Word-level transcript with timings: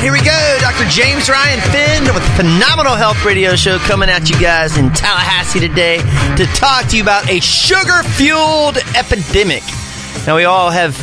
right, 0.00 0.04
here 0.04 0.12
we 0.12 0.20
go. 0.24 0.58
Dr. 0.60 0.88
James 0.88 1.28
Ryan 1.28 1.60
Fenn 1.72 2.14
with 2.14 2.22
the 2.22 2.42
Phenomenal 2.42 2.94
Health 2.94 3.24
Radio 3.24 3.54
Show 3.56 3.78
coming 3.78 4.08
at 4.08 4.28
you 4.28 4.38
guys 4.40 4.78
in 4.78 4.90
Tallahassee 4.92 5.60
today 5.60 5.98
to 6.36 6.46
talk 6.54 6.86
to 6.88 6.96
you 6.96 7.02
about 7.02 7.28
a 7.28 7.40
sugar 7.40 8.02
fueled 8.14 8.78
epidemic. 8.96 9.62
Now, 10.26 10.36
we 10.36 10.44
all 10.44 10.70
have 10.70 10.94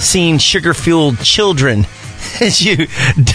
seen 0.00 0.38
sugar 0.38 0.74
fueled 0.74 1.18
children 1.20 1.86
as 2.40 2.60
you 2.60 2.86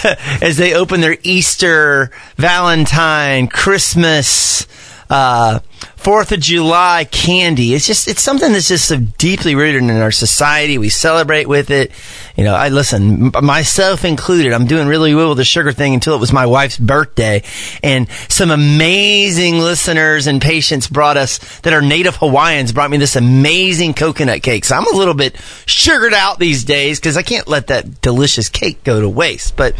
as 0.41 0.57
they 0.57 0.73
open 0.73 1.01
their 1.01 1.17
Easter, 1.23 2.11
Valentine, 2.35 3.47
Christmas, 3.47 4.67
uh, 5.09 5.59
Fourth 5.95 6.31
of 6.31 6.39
July 6.39 7.05
candy. 7.11 7.73
It's 7.73 7.85
just 7.85 8.07
it's 8.07 8.21
something 8.21 8.53
that's 8.53 8.67
just 8.69 8.87
so 8.87 8.97
deeply 8.97 9.55
rooted 9.55 9.83
in 9.83 9.89
our 9.89 10.11
society. 10.11 10.77
We 10.77 10.89
celebrate 10.89 11.47
with 11.47 11.69
it. 11.69 11.91
You 12.35 12.43
know, 12.43 12.55
I 12.55 12.69
listen, 12.69 13.31
myself 13.41 14.05
included. 14.05 14.53
I'm 14.53 14.67
doing 14.67 14.87
really 14.87 15.13
well 15.13 15.29
with 15.29 15.39
the 15.39 15.43
sugar 15.43 15.71
thing 15.71 15.93
until 15.93 16.15
it 16.15 16.19
was 16.19 16.31
my 16.31 16.45
wife's 16.45 16.77
birthday, 16.77 17.43
and 17.83 18.09
some 18.29 18.51
amazing 18.51 19.59
listeners 19.59 20.27
and 20.27 20.41
patients 20.41 20.87
brought 20.87 21.17
us 21.17 21.59
that 21.59 21.73
are 21.73 21.81
native 21.81 22.15
Hawaiians 22.15 22.71
brought 22.71 22.89
me 22.89 22.97
this 22.97 23.15
amazing 23.15 23.93
coconut 23.93 24.43
cake. 24.43 24.65
So 24.65 24.75
I'm 24.75 24.87
a 24.87 24.97
little 24.97 25.13
bit 25.13 25.35
sugared 25.65 26.13
out 26.13 26.39
these 26.39 26.63
days 26.63 26.99
because 26.99 27.17
I 27.17 27.23
can't 27.23 27.47
let 27.47 27.67
that 27.67 28.01
delicious 28.01 28.49
cake 28.49 28.83
go 28.83 29.01
to 29.01 29.09
waste. 29.09 29.57
But 29.57 29.75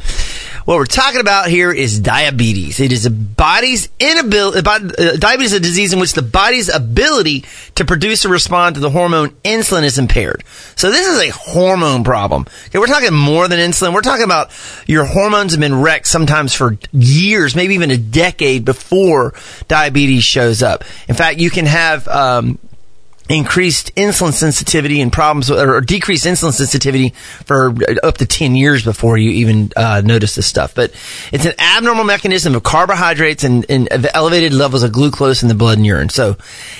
what 0.68 0.76
we're 0.76 0.86
talking 0.86 1.22
about 1.22 1.48
here 1.48 1.72
is 1.72 1.98
diabetes. 1.98 2.82
It 2.82 2.92
is 2.92 3.06
a 3.06 3.10
body's 3.10 3.88
inability. 4.02 4.68
Uh, 4.68 5.16
diabetes 5.16 5.54
is 5.54 5.60
a 5.60 5.62
disease 5.62 5.94
in 5.94 6.00
which 6.02 6.12
the 6.12 6.22
body's 6.22 6.68
ability 6.68 7.46
to 7.76 7.86
produce 7.86 8.26
or 8.26 8.30
respond 8.30 8.76
to 8.76 8.82
the 8.82 8.90
hormone 8.90 9.30
insulin 9.46 9.84
is 9.84 9.98
impaired. 9.98 10.44
So 10.76 10.92
this 10.92 11.08
is 11.08 11.22
a 11.22 11.30
hormone 11.30 12.04
problem. 12.04 12.48
Okay, 12.66 12.80
we're 12.80 12.88
talking 12.88 13.14
more 13.14 13.48
than 13.48 13.60
insulin. 13.60 13.94
We're 13.94 14.02
talking 14.02 14.26
about 14.26 14.52
your 14.88 15.06
hormones 15.06 15.54
have 15.54 15.62
been 15.62 15.80
wrecked 15.80 16.06
sometimes 16.08 16.54
for 16.54 16.78
years, 16.92 17.56
maybe 17.56 17.74
even 17.76 17.90
a 17.90 17.98
decade 17.98 18.66
before 18.66 19.36
diabetes 19.70 20.26
shows 20.26 20.62
up. 20.62 20.84
In 21.08 21.16
fact, 21.16 21.40
you 21.40 21.50
can 21.50 21.66
have 21.66 22.06
um, 22.10 22.60
increased 23.30 23.94
insulin 23.96 24.34
sensitivity 24.34 25.02
and 25.02 25.12
problems 25.12 25.52
or 25.52 25.82
decreased 25.82 26.26
insulin 26.26 26.54
sensitivity 26.54 27.10
for 27.46 27.74
up 28.04 28.18
to 28.18 28.26
10 28.26 28.56
years 28.56 28.84
before 28.84 29.18
you 29.18 29.32
even 29.32 29.72
uh, 29.76 30.02
notice 30.04 30.36
this 30.36 30.48
stuff. 30.48 30.74
But 30.74 30.94
it's 31.32 31.46
an 31.46 31.54
abnormal 31.60 32.04
mechanism 32.04 32.56
of 32.56 32.64
carbohydrates 32.64 33.44
and, 33.44 33.66
and, 33.70 33.88
elevated 34.14 34.54
levels 34.54 34.84
of 34.84 34.92
glucose 34.92 35.42
in 35.42 35.50
the 35.50 35.56
blood 35.56 35.78
and 35.78 35.86
urine. 35.86 36.10
So 36.10 36.38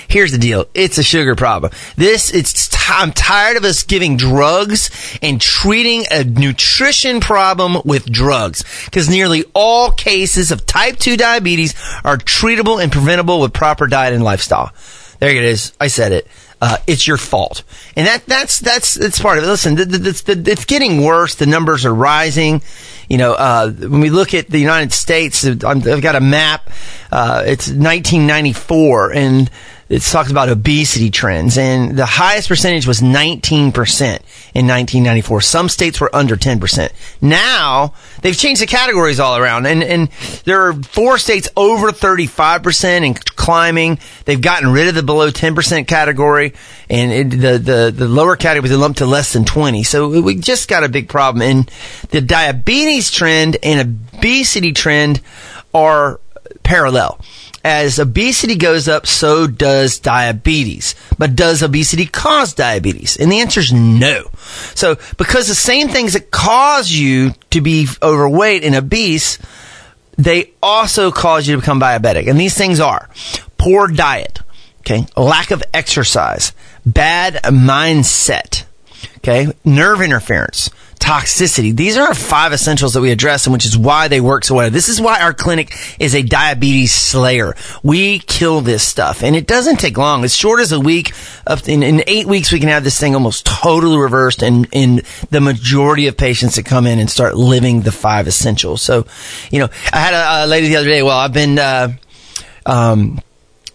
here's 0.08 0.32
the 0.32 0.38
deal. 0.38 0.66
It's 0.74 0.98
a 0.98 1.02
sugar 1.02 1.34
problem. 1.34 1.72
This 1.96 2.32
it's 2.32 2.68
t- 2.68 2.78
i'm 2.88 3.12
tired 3.12 3.56
of 3.56 3.64
us 3.64 3.82
giving 3.82 4.16
drugs 4.16 4.90
and 5.20 5.40
treating 5.40 6.04
a 6.10 6.24
nutrition 6.24 7.20
problem 7.20 7.76
with 7.84 8.10
drugs 8.10 8.64
because 8.86 9.08
nearly 9.08 9.44
all 9.54 9.90
cases 9.90 10.50
of 10.50 10.64
type 10.64 10.96
2 10.96 11.16
diabetes 11.16 11.74
are 12.04 12.16
treatable 12.16 12.82
and 12.82 12.90
preventable 12.90 13.40
with 13.40 13.52
proper 13.52 13.86
diet 13.86 14.14
and 14.14 14.24
lifestyle 14.24 14.72
there 15.18 15.30
it 15.30 15.44
is. 15.44 15.72
I 15.80 15.88
said 15.88 16.12
it. 16.12 16.26
Uh, 16.60 16.76
it's 16.88 17.06
your 17.06 17.16
fault, 17.16 17.62
and 17.94 18.06
that 18.06 18.26
that's 18.26 18.58
that's 18.58 18.94
that's 18.94 19.20
part 19.20 19.38
of 19.38 19.44
it. 19.44 19.46
Listen, 19.46 19.76
the, 19.76 19.84
the, 19.84 19.98
the, 19.98 20.50
it's 20.50 20.64
getting 20.64 21.04
worse. 21.04 21.36
The 21.36 21.46
numbers 21.46 21.84
are 21.84 21.94
rising. 21.94 22.62
You 23.08 23.18
know, 23.18 23.32
uh, 23.34 23.70
when 23.70 24.00
we 24.00 24.10
look 24.10 24.34
at 24.34 24.48
the 24.48 24.58
United 24.58 24.92
States, 24.92 25.44
I've 25.44 26.02
got 26.02 26.16
a 26.16 26.20
map. 26.20 26.68
Uh, 27.12 27.44
it's 27.46 27.68
1994, 27.68 29.12
and 29.12 29.50
it 29.88 30.02
talks 30.02 30.30
about 30.30 30.50
obesity 30.50 31.10
trends, 31.10 31.56
and 31.56 31.96
the 31.96 32.04
highest 32.04 32.48
percentage 32.48 32.86
was 32.86 33.00
19% 33.00 33.50
in 34.54 34.66
1994. 34.66 35.40
Some 35.40 35.68
states 35.70 35.98
were 35.98 36.14
under 36.14 36.36
10%. 36.36 36.90
Now, 37.22 37.94
they've 38.20 38.36
changed 38.36 38.60
the 38.60 38.66
categories 38.66 39.18
all 39.18 39.38
around, 39.38 39.66
and, 39.66 39.82
and 39.82 40.08
there 40.44 40.68
are 40.68 40.74
four 40.74 41.16
states 41.16 41.48
over 41.56 41.90
35% 41.90 42.84
and 42.84 43.36
climbing. 43.36 43.98
They've 44.26 44.40
gotten 44.40 44.72
rid 44.72 44.88
of 44.88 44.94
the 44.94 45.02
below 45.02 45.30
10% 45.30 45.86
category, 45.86 46.52
and 46.90 47.12
it, 47.12 47.30
the, 47.30 47.58
the, 47.58 47.92
the 47.94 48.08
lower 48.08 48.36
category 48.36 48.68
was 48.68 48.78
lumped 48.78 48.98
to 48.98 49.06
less 49.06 49.32
than 49.32 49.46
20. 49.46 49.84
So 49.84 50.20
we 50.20 50.34
just 50.34 50.68
got 50.68 50.84
a 50.84 50.88
big 50.90 51.08
problem. 51.08 51.40
And 51.40 51.70
the 52.10 52.20
diabetes 52.20 53.10
trend 53.10 53.56
and 53.62 53.80
obesity 53.80 54.72
trend 54.72 55.22
are 55.72 56.20
parallel 56.62 57.18
as 57.64 57.98
obesity 57.98 58.56
goes 58.56 58.88
up, 58.88 59.06
so 59.06 59.46
does 59.46 59.98
diabetes. 59.98 60.94
But 61.18 61.36
does 61.36 61.62
obesity 61.62 62.06
cause 62.06 62.54
diabetes? 62.54 63.16
And 63.16 63.30
the 63.30 63.40
answer 63.40 63.60
is 63.60 63.72
no. 63.72 64.30
So, 64.74 64.96
because 65.16 65.48
the 65.48 65.54
same 65.54 65.88
things 65.88 66.12
that 66.12 66.30
cause 66.30 66.90
you 66.90 67.34
to 67.50 67.60
be 67.60 67.88
overweight 68.02 68.64
and 68.64 68.74
obese, 68.74 69.38
they 70.16 70.52
also 70.62 71.10
cause 71.10 71.46
you 71.46 71.56
to 71.56 71.60
become 71.60 71.80
diabetic. 71.80 72.28
And 72.28 72.38
these 72.38 72.56
things 72.56 72.80
are 72.80 73.08
poor 73.56 73.88
diet, 73.88 74.40
okay, 74.80 75.06
lack 75.16 75.50
of 75.50 75.62
exercise, 75.74 76.52
bad 76.84 77.34
mindset, 77.44 78.64
okay, 79.18 79.52
nerve 79.64 80.00
interference, 80.00 80.70
toxicity. 80.98 81.74
These 81.74 81.96
are 81.96 82.08
our 82.08 82.14
five 82.14 82.52
essentials 82.52 82.94
that 82.94 83.00
we 83.00 83.10
address 83.10 83.46
and 83.46 83.52
which 83.52 83.64
is 83.64 83.76
why 83.76 84.08
they 84.08 84.20
work 84.20 84.44
so 84.44 84.56
well. 84.56 84.70
This 84.70 84.88
is 84.88 85.00
why 85.00 85.20
our 85.20 85.32
clinic 85.32 85.74
is 85.98 86.14
a 86.14 86.22
diabetes 86.22 86.92
slayer. 86.92 87.54
We 87.82 88.18
kill 88.20 88.60
this 88.60 88.86
stuff 88.86 89.22
and 89.22 89.34
it 89.36 89.46
doesn't 89.46 89.78
take 89.78 89.96
long. 89.96 90.24
As 90.24 90.34
short 90.34 90.60
as 90.60 90.72
a 90.72 90.80
week 90.80 91.12
in, 91.66 91.82
in 91.82 92.02
eight 92.06 92.26
weeks, 92.26 92.52
we 92.52 92.60
can 92.60 92.68
have 92.68 92.84
this 92.84 92.98
thing 92.98 93.14
almost 93.14 93.46
totally 93.46 93.96
reversed 93.96 94.42
in, 94.42 94.66
in 94.72 95.02
the 95.30 95.40
majority 95.40 96.06
of 96.06 96.16
patients 96.16 96.56
that 96.56 96.64
come 96.66 96.86
in 96.86 96.98
and 96.98 97.10
start 97.10 97.36
living 97.36 97.82
the 97.82 97.92
five 97.92 98.28
essentials. 98.28 98.82
So, 98.82 99.06
you 99.50 99.60
know, 99.60 99.68
I 99.92 99.98
had 99.98 100.14
a, 100.14 100.44
a 100.44 100.46
lady 100.46 100.68
the 100.68 100.76
other 100.76 100.88
day. 100.88 101.02
Well, 101.02 101.18
I've 101.18 101.32
been, 101.32 101.58
uh, 101.58 101.92
um, 102.66 103.20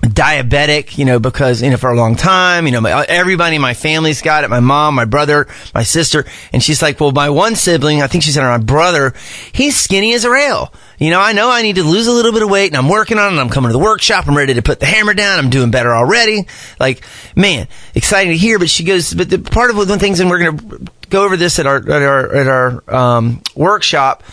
diabetic, 0.07 0.97
you 0.97 1.05
know, 1.05 1.19
because, 1.19 1.61
you 1.61 1.69
know, 1.69 1.77
for 1.77 1.89
a 1.89 1.95
long 1.95 2.15
time, 2.15 2.65
you 2.65 2.71
know, 2.71 2.81
my, 2.81 3.05
everybody 3.05 3.55
in 3.55 3.61
my 3.61 3.73
family's 3.73 4.21
got 4.21 4.43
it. 4.43 4.49
My 4.49 4.59
mom, 4.59 4.95
my 4.95 5.05
brother, 5.05 5.47
my 5.73 5.83
sister. 5.83 6.25
And 6.51 6.61
she's 6.61 6.81
like, 6.81 6.99
well, 6.99 7.11
my 7.11 7.29
one 7.29 7.55
sibling, 7.55 8.01
I 8.01 8.07
think 8.07 8.23
she 8.23 8.31
said 8.31 8.43
my 8.43 8.57
brother, 8.57 9.13
he's 9.53 9.77
skinny 9.77 10.13
as 10.13 10.25
a 10.25 10.29
rail. 10.29 10.73
You 10.99 11.09
know, 11.09 11.21
I 11.21 11.31
know 11.31 11.49
I 11.49 11.61
need 11.61 11.77
to 11.77 11.83
lose 11.83 12.07
a 12.07 12.11
little 12.11 12.33
bit 12.33 12.43
of 12.43 12.49
weight 12.49 12.67
and 12.67 12.77
I'm 12.77 12.89
working 12.89 13.17
on 13.17 13.33
it. 13.33 13.39
I'm 13.39 13.49
coming 13.49 13.69
to 13.69 13.73
the 13.73 13.83
workshop. 13.83 14.27
I'm 14.27 14.35
ready 14.35 14.53
to 14.55 14.61
put 14.61 14.79
the 14.79 14.85
hammer 14.85 15.13
down. 15.13 15.39
I'm 15.39 15.49
doing 15.49 15.71
better 15.71 15.93
already. 15.93 16.47
Like, 16.79 17.03
man, 17.35 17.67
exciting 17.95 18.33
to 18.33 18.37
hear. 18.37 18.59
But 18.59 18.69
she 18.69 18.83
goes, 18.83 19.13
but 19.13 19.29
the 19.29 19.39
part 19.39 19.69
of 19.69 19.87
the 19.87 19.99
things, 19.99 20.19
and 20.19 20.29
we're 20.29 20.39
going 20.39 20.57
to 20.57 20.91
go 21.09 21.23
over 21.23 21.37
this 21.37 21.59
at 21.59 21.65
our, 21.65 21.77
at 21.77 21.89
our, 21.89 22.35
at 22.35 22.47
our, 22.47 22.93
um, 22.93 23.41
workshop 23.55 24.23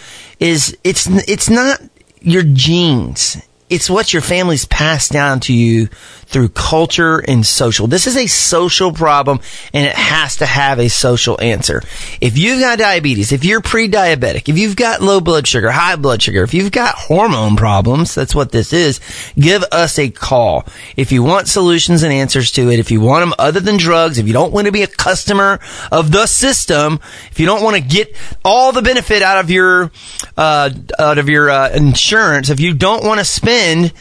is 0.40 0.76
it's, 0.82 1.06
it's 1.28 1.48
not 1.48 1.80
your 2.22 2.42
genes 2.42 3.36
it's 3.70 3.88
what 3.88 4.12
your 4.12 4.20
family's 4.20 4.66
passed 4.66 5.12
down 5.12 5.40
to 5.40 5.54
you 5.54 5.88
through 6.30 6.48
culture 6.48 7.18
and 7.18 7.44
social. 7.44 7.88
This 7.88 8.06
is 8.06 8.16
a 8.16 8.28
social 8.28 8.92
problem 8.92 9.40
and 9.74 9.84
it 9.84 9.96
has 9.96 10.36
to 10.36 10.46
have 10.46 10.78
a 10.78 10.88
social 10.88 11.40
answer. 11.40 11.82
If 12.20 12.38
you've 12.38 12.60
got 12.60 12.78
diabetes, 12.78 13.32
if 13.32 13.44
you're 13.44 13.60
pre-diabetic, 13.60 14.48
if 14.48 14.56
you've 14.56 14.76
got 14.76 15.02
low 15.02 15.20
blood 15.20 15.48
sugar, 15.48 15.72
high 15.72 15.96
blood 15.96 16.22
sugar, 16.22 16.44
if 16.44 16.54
you've 16.54 16.70
got 16.70 16.94
hormone 16.94 17.56
problems, 17.56 18.14
that's 18.14 18.34
what 18.34 18.52
this 18.52 18.72
is, 18.72 19.00
give 19.36 19.64
us 19.72 19.98
a 19.98 20.08
call. 20.08 20.64
If 20.96 21.10
you 21.10 21.24
want 21.24 21.48
solutions 21.48 22.04
and 22.04 22.12
answers 22.12 22.52
to 22.52 22.70
it, 22.70 22.78
if 22.78 22.92
you 22.92 23.00
want 23.00 23.22
them 23.22 23.34
other 23.36 23.58
than 23.58 23.76
drugs, 23.76 24.18
if 24.18 24.28
you 24.28 24.32
don't 24.32 24.52
want 24.52 24.66
to 24.66 24.72
be 24.72 24.84
a 24.84 24.86
customer 24.86 25.58
of 25.90 26.12
the 26.12 26.26
system, 26.26 27.00
if 27.32 27.40
you 27.40 27.46
don't 27.46 27.64
want 27.64 27.74
to 27.74 27.82
get 27.82 28.16
all 28.44 28.70
the 28.70 28.82
benefit 28.82 29.22
out 29.22 29.38
of 29.38 29.50
your, 29.50 29.90
uh, 30.36 30.70
out 30.96 31.18
of 31.18 31.28
your, 31.28 31.50
uh, 31.50 31.70
insurance, 31.70 32.50
if 32.50 32.60
you 32.60 32.72
don't 32.72 33.04
want 33.04 33.18
to 33.18 33.24
spend, 33.24 33.92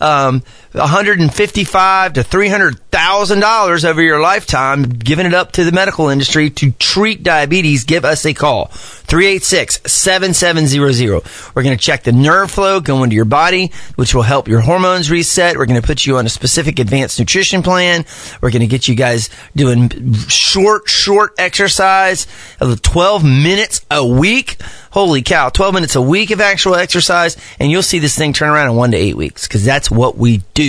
um, 0.00 0.42
155 0.78 2.12
to 2.14 2.22
300 2.22 2.90
thousand 2.90 3.40
dollars 3.40 3.84
over 3.84 4.02
your 4.02 4.20
lifetime, 4.20 4.82
giving 4.82 5.26
it 5.26 5.34
up 5.34 5.52
to 5.52 5.64
the 5.64 5.72
medical 5.72 6.08
industry 6.08 6.48
to 6.50 6.70
treat 6.72 7.22
diabetes, 7.22 7.84
give 7.84 8.04
us 8.04 8.24
a 8.24 8.34
call. 8.34 8.70
386-7700. 9.08 11.54
We're 11.54 11.62
going 11.62 11.76
to 11.76 11.82
check 11.82 12.02
the 12.02 12.12
nerve 12.12 12.50
flow 12.50 12.80
going 12.80 13.08
to 13.08 13.16
your 13.16 13.24
body, 13.24 13.72
which 13.96 14.14
will 14.14 14.20
help 14.22 14.48
your 14.48 14.60
hormones 14.60 15.10
reset. 15.10 15.56
We're 15.56 15.64
going 15.64 15.80
to 15.80 15.86
put 15.86 16.04
you 16.04 16.18
on 16.18 16.26
a 16.26 16.28
specific 16.28 16.78
advanced 16.78 17.18
nutrition 17.18 17.62
plan. 17.62 18.04
We're 18.42 18.50
going 18.50 18.60
to 18.60 18.66
get 18.66 18.86
you 18.86 18.94
guys 18.94 19.30
doing 19.56 20.12
short, 20.28 20.90
short 20.90 21.32
exercise 21.38 22.26
of 22.60 22.82
12 22.82 23.24
minutes 23.24 23.80
a 23.90 24.06
week. 24.06 24.60
Holy 24.90 25.22
cow, 25.22 25.48
12 25.48 25.74
minutes 25.74 25.96
a 25.96 26.02
week 26.02 26.30
of 26.30 26.42
actual 26.42 26.74
exercise, 26.74 27.38
and 27.58 27.70
you'll 27.70 27.82
see 27.82 28.00
this 28.00 28.16
thing 28.16 28.34
turn 28.34 28.50
around 28.50 28.68
in 28.68 28.76
one 28.76 28.90
to 28.90 28.96
eight 28.96 29.16
weeks, 29.16 29.46
because 29.46 29.64
that's 29.64 29.90
what 29.90 30.18
we 30.18 30.42
do. 30.52 30.67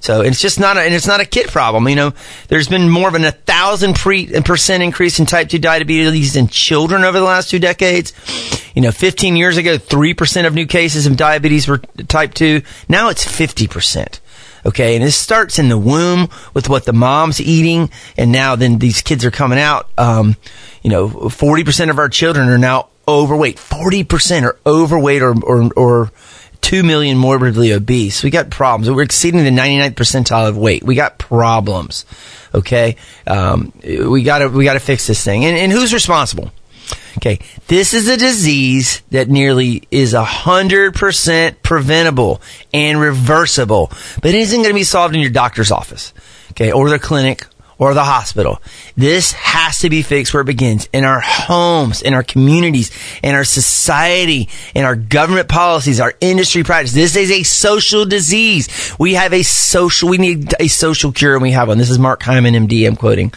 So 0.00 0.22
it's 0.22 0.40
just 0.40 0.58
not 0.58 0.76
a, 0.76 0.80
and 0.80 0.92
it's 0.94 1.06
not 1.06 1.20
a 1.20 1.24
kid 1.24 1.48
problem. 1.48 1.88
You 1.88 1.94
know, 1.94 2.12
there's 2.48 2.68
been 2.68 2.88
more 2.88 3.10
than 3.10 3.24
a 3.24 3.30
thousand 3.30 3.94
percent 3.94 4.82
increase 4.82 5.20
in 5.20 5.26
type 5.26 5.48
2 5.48 5.58
diabetes 5.58 6.34
in 6.34 6.48
children 6.48 7.04
over 7.04 7.18
the 7.18 7.24
last 7.24 7.50
two 7.50 7.60
decades. 7.60 8.12
You 8.74 8.82
know, 8.82 8.90
15 8.90 9.36
years 9.36 9.56
ago, 9.56 9.78
3% 9.78 10.46
of 10.46 10.54
new 10.54 10.66
cases 10.66 11.06
of 11.06 11.16
diabetes 11.16 11.68
were 11.68 11.78
type 12.08 12.34
2. 12.34 12.62
Now 12.88 13.10
it's 13.10 13.24
50%. 13.24 14.18
Okay. 14.64 14.96
And 14.96 15.04
this 15.04 15.16
starts 15.16 15.58
in 15.58 15.68
the 15.68 15.78
womb 15.78 16.28
with 16.54 16.68
what 16.68 16.84
the 16.84 16.92
mom's 16.92 17.40
eating. 17.40 17.90
And 18.16 18.32
now 18.32 18.56
then 18.56 18.78
these 18.78 19.02
kids 19.02 19.24
are 19.24 19.30
coming 19.30 19.58
out. 19.58 19.88
Um, 19.98 20.36
you 20.82 20.90
know, 20.90 21.08
40% 21.08 21.90
of 21.90 21.98
our 21.98 22.08
children 22.08 22.48
are 22.48 22.58
now 22.58 22.88
overweight. 23.06 23.56
40% 23.56 24.42
are 24.42 24.58
overweight 24.66 25.22
or, 25.22 25.34
or, 25.42 25.70
or 25.76 26.12
2 26.62 26.82
million 26.82 27.18
morbidly 27.18 27.72
obese. 27.72 28.22
We 28.22 28.30
got 28.30 28.50
problems. 28.50 28.90
We're 28.90 29.02
exceeding 29.02 29.44
the 29.44 29.50
99th 29.50 29.94
percentile 29.94 30.48
of 30.48 30.56
weight. 30.56 30.82
We 30.82 30.94
got 30.94 31.18
problems. 31.18 32.06
Okay. 32.54 32.96
Um, 33.26 33.72
we 33.82 34.22
gotta, 34.22 34.48
we 34.48 34.64
gotta 34.64 34.80
fix 34.80 35.06
this 35.06 35.22
thing. 35.22 35.44
And, 35.44 35.56
and 35.56 35.70
who's 35.70 35.92
responsible? 35.92 36.50
Okay. 37.18 37.40
This 37.68 37.94
is 37.94 38.08
a 38.08 38.16
disease 38.16 39.02
that 39.10 39.28
nearly 39.28 39.82
is 39.90 40.14
a 40.14 40.24
hundred 40.24 40.94
percent 40.94 41.62
preventable 41.62 42.40
and 42.72 42.98
reversible, 42.98 43.92
but 44.22 44.30
it 44.30 44.34
isn't 44.36 44.62
going 44.62 44.70
to 44.70 44.74
be 44.74 44.84
solved 44.84 45.14
in 45.14 45.20
your 45.20 45.30
doctor's 45.30 45.70
office. 45.70 46.12
Okay. 46.52 46.72
Or 46.72 46.88
the 46.88 46.98
clinic 46.98 47.46
or 47.82 47.94
the 47.94 48.04
hospital. 48.04 48.62
This 48.96 49.32
has 49.32 49.78
to 49.78 49.90
be 49.90 50.02
fixed 50.02 50.32
where 50.32 50.42
it 50.42 50.46
begins 50.46 50.88
in 50.92 51.04
our 51.04 51.18
homes, 51.18 52.00
in 52.00 52.14
our 52.14 52.22
communities, 52.22 52.92
in 53.24 53.34
our 53.34 53.42
society, 53.42 54.48
in 54.72 54.84
our 54.84 54.94
government 54.94 55.48
policies, 55.48 55.98
our 55.98 56.14
industry 56.20 56.62
practice. 56.62 56.92
This 56.92 57.16
is 57.16 57.32
a 57.32 57.42
social 57.42 58.04
disease. 58.04 58.94
We 59.00 59.14
have 59.14 59.32
a 59.32 59.42
social, 59.42 60.08
we 60.08 60.18
need 60.18 60.54
a 60.60 60.68
social 60.68 61.10
cure 61.10 61.34
and 61.34 61.42
we 61.42 61.50
have 61.50 61.66
one. 61.66 61.78
This 61.78 61.90
is 61.90 61.98
Mark 61.98 62.22
Hyman, 62.22 62.54
MD, 62.54 62.86
I'm 62.86 62.94
quoting. 62.94 63.32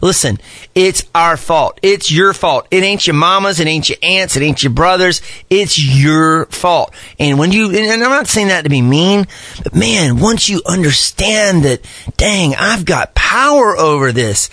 Listen, 0.00 0.38
it's 0.74 1.08
our 1.14 1.36
fault. 1.36 1.80
It's 1.82 2.10
your 2.10 2.32
fault. 2.32 2.68
It 2.70 2.82
ain't 2.82 3.06
your 3.06 3.14
mama's. 3.14 3.60
It 3.60 3.66
ain't 3.66 3.88
your 3.88 3.98
aunts. 4.02 4.36
It 4.36 4.42
ain't 4.42 4.62
your 4.62 4.72
brothers. 4.72 5.22
It's 5.50 5.78
your 5.78 6.46
fault. 6.46 6.94
And 7.18 7.38
when 7.38 7.52
you, 7.52 7.70
and 7.76 8.02
I'm 8.02 8.10
not 8.10 8.28
saying 8.28 8.48
that 8.48 8.62
to 8.62 8.70
be 8.70 8.82
mean, 8.82 9.26
but 9.64 9.74
man, 9.74 10.20
once 10.20 10.48
you 10.48 10.62
understand 10.66 11.64
that, 11.64 11.80
dang, 12.16 12.54
I've 12.54 12.84
got 12.84 13.14
power 13.14 13.76
over 13.76 13.87
this. 14.12 14.50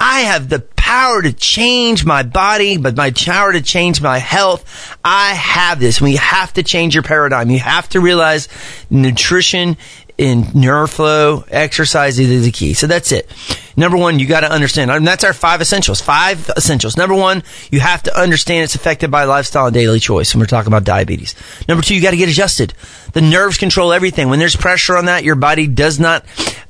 I 0.00 0.20
have 0.20 0.48
the 0.48 0.60
power 0.60 1.20
to 1.20 1.32
change 1.32 2.04
my 2.04 2.22
body, 2.22 2.78
but 2.78 2.96
my 2.96 3.10
power 3.10 3.52
to 3.52 3.60
change 3.60 4.00
my 4.00 4.18
health. 4.18 4.96
I 5.04 5.34
have 5.34 5.80
this. 5.80 6.00
We 6.00 6.16
have 6.16 6.52
to 6.54 6.62
change 6.62 6.94
your 6.94 7.02
paradigm. 7.02 7.50
You 7.50 7.58
have 7.58 7.88
to 7.90 8.00
realize 8.00 8.48
nutrition 8.88 9.76
in 10.18 10.42
NeuroFlow, 10.42 11.46
exercise 11.48 12.18
is 12.18 12.44
the 12.44 12.50
key. 12.50 12.74
So 12.74 12.88
that's 12.88 13.12
it. 13.12 13.30
Number 13.78 13.96
one, 13.96 14.18
you 14.18 14.26
got 14.26 14.40
to 14.40 14.50
understand, 14.50 14.90
and 14.90 15.06
that's 15.06 15.22
our 15.22 15.32
five 15.32 15.60
essentials. 15.60 16.00
Five 16.00 16.50
essentials. 16.56 16.96
Number 16.96 17.14
one, 17.14 17.44
you 17.70 17.78
have 17.78 18.02
to 18.02 18.20
understand 18.20 18.64
it's 18.64 18.74
affected 18.74 19.08
by 19.08 19.22
lifestyle 19.22 19.66
and 19.66 19.74
daily 19.74 20.00
choice. 20.00 20.32
And 20.32 20.40
we're 20.40 20.46
talking 20.46 20.66
about 20.66 20.82
diabetes. 20.82 21.36
Number 21.68 21.80
two, 21.80 21.94
you 21.94 22.02
got 22.02 22.10
to 22.10 22.16
get 22.16 22.28
adjusted. 22.28 22.74
The 23.12 23.20
nerves 23.20 23.56
control 23.56 23.92
everything. 23.92 24.28
When 24.28 24.40
there's 24.40 24.56
pressure 24.56 24.96
on 24.96 25.04
that, 25.04 25.22
your 25.22 25.36
body 25.36 25.68
does 25.68 26.00
not 26.00 26.24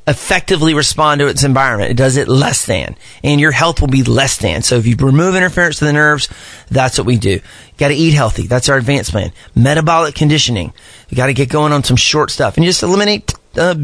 effectively 0.06 0.74
respond 0.74 1.20
to 1.20 1.28
its 1.28 1.44
environment. 1.44 1.90
It 1.90 1.96
does 1.96 2.18
it 2.18 2.28
less 2.28 2.66
than, 2.66 2.94
and 3.24 3.40
your 3.40 3.52
health 3.52 3.80
will 3.80 3.88
be 3.88 4.02
less 4.02 4.36
than. 4.36 4.60
So 4.60 4.76
if 4.76 4.86
you 4.86 4.94
remove 4.96 5.34
interference 5.34 5.78
to 5.78 5.86
the 5.86 5.94
nerves, 5.94 6.28
that's 6.70 6.98
what 6.98 7.06
we 7.06 7.16
do. 7.16 7.30
You 7.30 7.42
got 7.78 7.88
to 7.88 7.94
eat 7.94 8.12
healthy. 8.12 8.46
That's 8.46 8.68
our 8.68 8.76
advanced 8.76 9.12
plan. 9.12 9.32
Metabolic 9.54 10.14
conditioning. 10.14 10.74
You 11.08 11.16
got 11.16 11.26
to 11.26 11.34
get 11.34 11.48
going 11.48 11.72
on 11.72 11.84
some 11.84 11.96
short 11.96 12.30
stuff 12.30 12.56
and 12.56 12.64
you 12.64 12.70
just 12.70 12.82
eliminate 12.82 13.32
uh, 13.58 13.74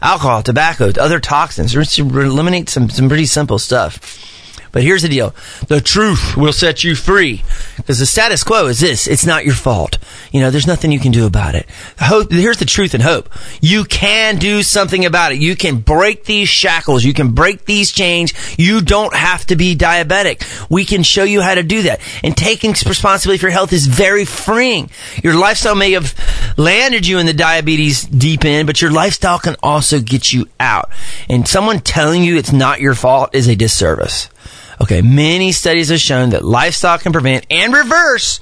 alcohol, 0.00 0.42
tobacco, 0.42 0.92
other 1.00 1.20
toxins. 1.20 1.74
Eliminate 1.74 2.68
some, 2.68 2.90
some 2.90 3.08
pretty 3.08 3.26
simple 3.26 3.58
stuff. 3.58 4.31
But 4.72 4.82
here's 4.82 5.02
the 5.02 5.08
deal. 5.08 5.34
The 5.68 5.80
truth 5.80 6.36
will 6.36 6.52
set 6.52 6.82
you 6.82 6.94
free. 6.94 7.42
Because 7.76 7.98
the 7.98 8.06
status 8.06 8.42
quo 8.42 8.66
is 8.66 8.80
this. 8.80 9.06
It's 9.06 9.26
not 9.26 9.44
your 9.44 9.54
fault. 9.54 9.98
You 10.32 10.40
know, 10.40 10.50
there's 10.50 10.66
nothing 10.66 10.92
you 10.92 10.98
can 10.98 11.12
do 11.12 11.26
about 11.26 11.54
it. 11.54 11.66
Hope, 11.98 12.32
here's 12.32 12.56
the 12.56 12.64
truth 12.64 12.94
and 12.94 13.02
hope. 13.02 13.28
You 13.60 13.84
can 13.84 14.36
do 14.36 14.62
something 14.62 15.04
about 15.04 15.32
it. 15.32 15.38
You 15.38 15.56
can 15.56 15.78
break 15.78 16.24
these 16.24 16.48
shackles. 16.48 17.04
You 17.04 17.12
can 17.12 17.32
break 17.32 17.66
these 17.66 17.92
chains. 17.92 18.32
You 18.58 18.80
don't 18.80 19.14
have 19.14 19.44
to 19.46 19.56
be 19.56 19.76
diabetic. 19.76 20.42
We 20.70 20.86
can 20.86 21.02
show 21.02 21.24
you 21.24 21.42
how 21.42 21.54
to 21.54 21.62
do 21.62 21.82
that. 21.82 22.00
And 22.24 22.34
taking 22.34 22.70
responsibility 22.70 23.38
for 23.38 23.46
your 23.46 23.52
health 23.52 23.72
is 23.74 23.86
very 23.86 24.24
freeing. 24.24 24.90
Your 25.22 25.34
lifestyle 25.34 25.74
may 25.74 25.92
have 25.92 26.14
landed 26.56 27.06
you 27.06 27.18
in 27.18 27.26
the 27.26 27.34
diabetes 27.34 28.04
deep 28.04 28.44
end, 28.44 28.66
but 28.66 28.80
your 28.80 28.90
lifestyle 28.90 29.38
can 29.38 29.56
also 29.62 30.00
get 30.00 30.32
you 30.32 30.48
out. 30.58 30.90
And 31.28 31.46
someone 31.46 31.80
telling 31.80 32.22
you 32.22 32.36
it's 32.36 32.52
not 32.52 32.80
your 32.80 32.94
fault 32.94 33.34
is 33.34 33.48
a 33.48 33.54
disservice. 33.54 34.28
Okay, 34.82 35.00
many 35.00 35.52
studies 35.52 35.90
have 35.90 36.00
shown 36.00 36.30
that 36.30 36.44
lifestyle 36.44 36.98
can 36.98 37.12
prevent 37.12 37.46
and 37.50 37.72
reverse 37.72 38.40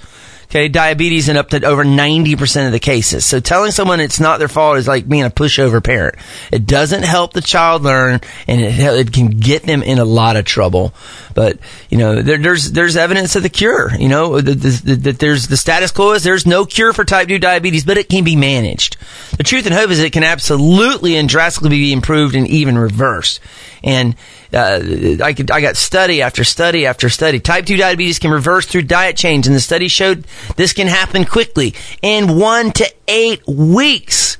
okay, 0.50 0.66
diabetes 0.66 1.28
in 1.28 1.36
up 1.36 1.50
to 1.50 1.64
over 1.64 1.84
90% 1.84 2.66
of 2.66 2.72
the 2.72 2.80
cases. 2.80 3.24
So 3.24 3.38
telling 3.38 3.70
someone 3.70 4.00
it's 4.00 4.18
not 4.18 4.40
their 4.40 4.48
fault 4.48 4.78
is 4.78 4.88
like 4.88 5.08
being 5.08 5.22
a 5.22 5.30
pushover 5.30 5.82
parent. 5.82 6.16
It 6.50 6.66
doesn't 6.66 7.04
help 7.04 7.32
the 7.32 7.40
child 7.40 7.82
learn 7.82 8.20
and 8.48 8.60
it, 8.60 8.78
it 8.78 9.12
can 9.12 9.28
get 9.28 9.62
them 9.62 9.82
in 9.82 9.98
a 9.98 10.04
lot 10.04 10.36
of 10.36 10.44
trouble. 10.44 10.92
But, 11.34 11.58
you 11.88 11.98
know, 11.98 12.20
there, 12.20 12.38
there's, 12.38 12.72
there's 12.72 12.96
evidence 12.96 13.36
of 13.36 13.44
the 13.44 13.48
cure, 13.48 13.94
you 13.96 14.08
know, 14.08 14.40
that 14.40 14.54
the, 14.54 15.12
there's 15.12 15.46
the 15.46 15.56
status 15.56 15.92
quo 15.92 16.12
is 16.12 16.24
there's 16.24 16.46
no 16.46 16.66
cure 16.66 16.92
for 16.92 17.04
type 17.04 17.28
2 17.28 17.38
diabetes, 17.38 17.84
but 17.84 17.96
it 17.96 18.08
can 18.08 18.24
be 18.24 18.34
managed. 18.34 18.96
The 19.40 19.44
truth 19.44 19.64
and 19.64 19.74
hope 19.74 19.88
is 19.88 20.00
it 20.00 20.12
can 20.12 20.22
absolutely 20.22 21.16
and 21.16 21.26
drastically 21.26 21.70
be 21.70 21.94
improved 21.94 22.34
and 22.34 22.46
even 22.46 22.76
reversed. 22.76 23.40
And, 23.82 24.14
uh, 24.52 24.82
I 25.24 25.32
could, 25.32 25.50
I 25.50 25.62
got 25.62 25.78
study 25.78 26.20
after 26.20 26.44
study 26.44 26.84
after 26.84 27.08
study. 27.08 27.40
Type 27.40 27.64
2 27.64 27.78
diabetes 27.78 28.18
can 28.18 28.32
reverse 28.32 28.66
through 28.66 28.82
diet 28.82 29.16
change, 29.16 29.46
and 29.46 29.56
the 29.56 29.60
study 29.60 29.88
showed 29.88 30.26
this 30.56 30.74
can 30.74 30.88
happen 30.88 31.24
quickly 31.24 31.74
in 32.02 32.38
one 32.38 32.70
to 32.72 32.94
eight 33.08 33.40
weeks. 33.46 34.36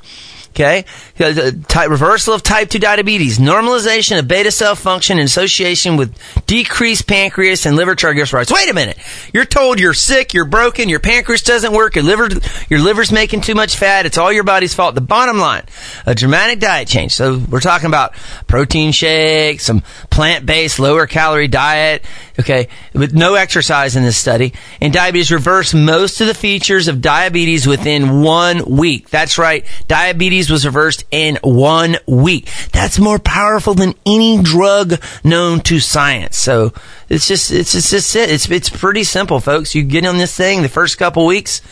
Okay. 0.51 0.85
Uh, 1.19 1.27
uh, 1.27 1.51
type, 1.69 1.91
reversal 1.91 2.35
of 2.35 2.43
type 2.43 2.69
2 2.71 2.81
diabetes, 2.81 3.39
normalization 3.39 4.19
of 4.19 4.27
beta 4.27 4.51
cell 4.51 4.75
function 4.75 5.19
in 5.19 5.25
association 5.25 5.97
with 5.97 6.17
decreased 6.47 7.07
pancreas 7.07 7.67
and 7.67 7.77
liver 7.77 7.95
triglycerides. 7.95 8.53
Wait 8.53 8.69
a 8.69 8.75
minute. 8.75 8.99
You're 9.33 9.45
told 9.45 9.79
you're 9.79 9.95
sick, 9.95 10.35
you're 10.35 10.45
broken, 10.45 10.89
your 10.89 10.99
pancreas 10.99 11.43
doesn't 11.43 11.73
work, 11.73 11.95
your 11.95 12.05
liver, 12.05 12.29
your 12.69 12.81
liver's 12.81 13.13
making 13.13 13.43
too 13.43 13.55
much 13.55 13.77
fat. 13.77 14.07
It's 14.07 14.19
all 14.19 14.33
your 14.33 14.43
body's 14.43 14.75
fault. 14.75 14.97
The 14.97 15.01
bottom 15.01 15.39
line, 15.39 15.63
a 16.05 16.17
dramatic 16.17 16.59
diet 16.59 16.89
change. 16.89 17.15
So 17.15 17.39
we're 17.39 17.61
talking 17.61 17.87
about 17.87 18.15
protein 18.49 18.91
shake, 18.91 19.61
some 19.61 19.83
plant-based 20.11 20.81
lower 20.81 21.07
calorie 21.07 21.49
diet, 21.49 22.05
okay, 22.41 22.69
with 22.93 23.15
no 23.15 23.35
exercise 23.35 23.97
in 23.97 24.03
this 24.03 24.17
study. 24.17 24.53
And 24.81 24.93
diabetes 24.93 25.31
reversed 25.31 25.75
most 25.75 26.21
of 26.21 26.27
the 26.27 26.35
features 26.35 26.89
of 26.89 27.01
diabetes 27.01 27.67
within 27.67 28.23
one 28.23 28.65
week. 28.65 29.11
That's 29.11 29.39
right. 29.39 29.65
Diabetes 29.89 30.51
was 30.51 30.67
reversed 30.67 31.05
in 31.11 31.39
one 31.43 31.97
week. 32.07 32.51
That's 32.73 32.99
more 32.99 33.19
powerful 33.19 33.75
than 33.75 33.95
any 34.05 34.43
drug 34.43 35.01
known 35.23 35.61
to 35.61 35.81
science. 35.81 36.39
So 36.39 36.73
it's 37.09 37.29
just, 37.29 37.51
it's 37.51 37.73
just, 37.73 37.93
it's 37.93 38.17
it. 38.17 38.31
It's, 38.31 38.51
it's 38.51 38.71
pretty 38.71 39.05
simple, 39.05 39.41
folks. 39.41 39.75
You 39.75 39.83
get 39.83 40.07
on 40.07 40.19
this 40.19 40.37
thing 40.37 40.63
the 40.63 40.69
first 40.69 40.99
couple 40.99 41.27
weeks, 41.27 41.63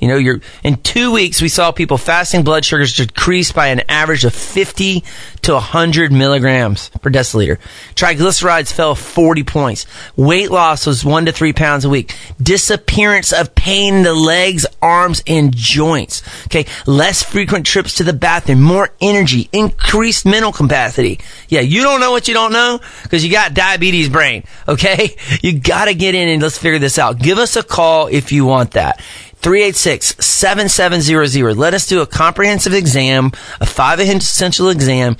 you 0.00 0.08
know, 0.08 0.16
you're 0.16 0.40
in 0.62 0.76
two 0.76 1.12
weeks 1.12 1.42
we 1.42 1.48
saw 1.48 1.72
people 1.72 1.98
fasting 1.98 2.42
blood 2.42 2.64
sugars 2.64 2.94
decrease 2.94 3.52
by 3.52 3.68
an 3.68 3.82
average 3.88 4.24
of 4.24 4.34
50 4.34 5.04
to 5.42 5.52
100 5.54 6.12
milligrams 6.12 6.90
per 7.00 7.10
deciliter. 7.10 7.58
Triglycerides 7.94 8.72
fell 8.72 8.94
40 8.94 9.44
points. 9.44 9.86
Weight 10.16 10.50
loss 10.50 10.86
was 10.86 11.04
one 11.04 11.26
to 11.26 11.32
three 11.32 11.52
pounds 11.52 11.84
a 11.84 11.88
week. 11.88 12.14
Disappearance 12.42 13.32
of 13.32 13.54
pain 13.54 13.94
in 13.94 14.02
the 14.02 14.14
legs, 14.14 14.66
arms, 14.80 15.22
and 15.26 15.54
joints. 15.54 16.22
Okay, 16.46 16.66
less 16.86 17.22
frequent 17.22 17.66
trips 17.66 17.94
to 17.94 18.04
the 18.04 18.12
bathroom, 18.12 18.62
more 18.62 18.90
energy, 19.00 19.48
increased 19.52 20.26
mental 20.26 20.52
capacity. 20.52 21.20
Yeah, 21.48 21.60
you 21.60 21.82
don't 21.82 22.00
know 22.00 22.10
what 22.10 22.28
you 22.28 22.34
don't 22.34 22.52
know 22.52 22.80
because 23.02 23.24
you 23.24 23.30
got 23.30 23.54
diabetes 23.54 24.08
brain. 24.08 24.44
Okay, 24.66 25.16
you 25.42 25.58
got 25.58 25.86
to 25.86 25.94
get 25.94 26.14
in 26.14 26.28
and 26.28 26.42
let's 26.42 26.58
figure 26.58 26.78
this 26.78 26.98
out. 26.98 27.18
Give 27.18 27.38
us 27.38 27.56
a 27.56 27.62
call 27.62 28.06
if 28.08 28.32
you 28.32 28.44
want 28.44 28.72
that. 28.72 29.00
386-7700. 29.42 31.56
Let 31.56 31.74
us 31.74 31.86
do 31.86 32.00
a 32.00 32.06
comprehensive 32.06 32.74
exam, 32.74 33.30
a 33.60 33.66
five 33.66 34.00
essential 34.00 34.68
exam 34.68 35.16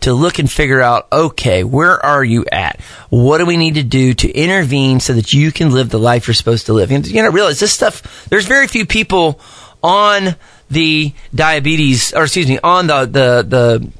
to 0.00 0.12
look 0.12 0.38
and 0.38 0.50
figure 0.50 0.82
out, 0.82 1.08
okay, 1.12 1.64
where 1.64 2.04
are 2.04 2.22
you 2.22 2.44
at? 2.52 2.78
What 3.08 3.38
do 3.38 3.46
we 3.46 3.56
need 3.56 3.76
to 3.76 3.82
do 3.82 4.12
to 4.14 4.30
intervene 4.30 5.00
so 5.00 5.14
that 5.14 5.32
you 5.32 5.50
can 5.50 5.72
live 5.72 5.88
the 5.88 5.98
life 5.98 6.26
you're 6.26 6.34
supposed 6.34 6.66
to 6.66 6.74
live? 6.74 6.92
And 6.92 7.06
you 7.06 7.22
know, 7.22 7.30
realize 7.30 7.58
this 7.58 7.72
stuff, 7.72 8.28
there's 8.28 8.46
very 8.46 8.66
few 8.66 8.84
people 8.84 9.40
on 9.82 10.36
the 10.70 11.12
diabetes, 11.34 12.14
or 12.14 12.24
excuse 12.24 12.48
me, 12.48 12.58
on 12.62 12.86
the, 12.86 13.06
the, 13.06 13.44
the, 13.46 13.90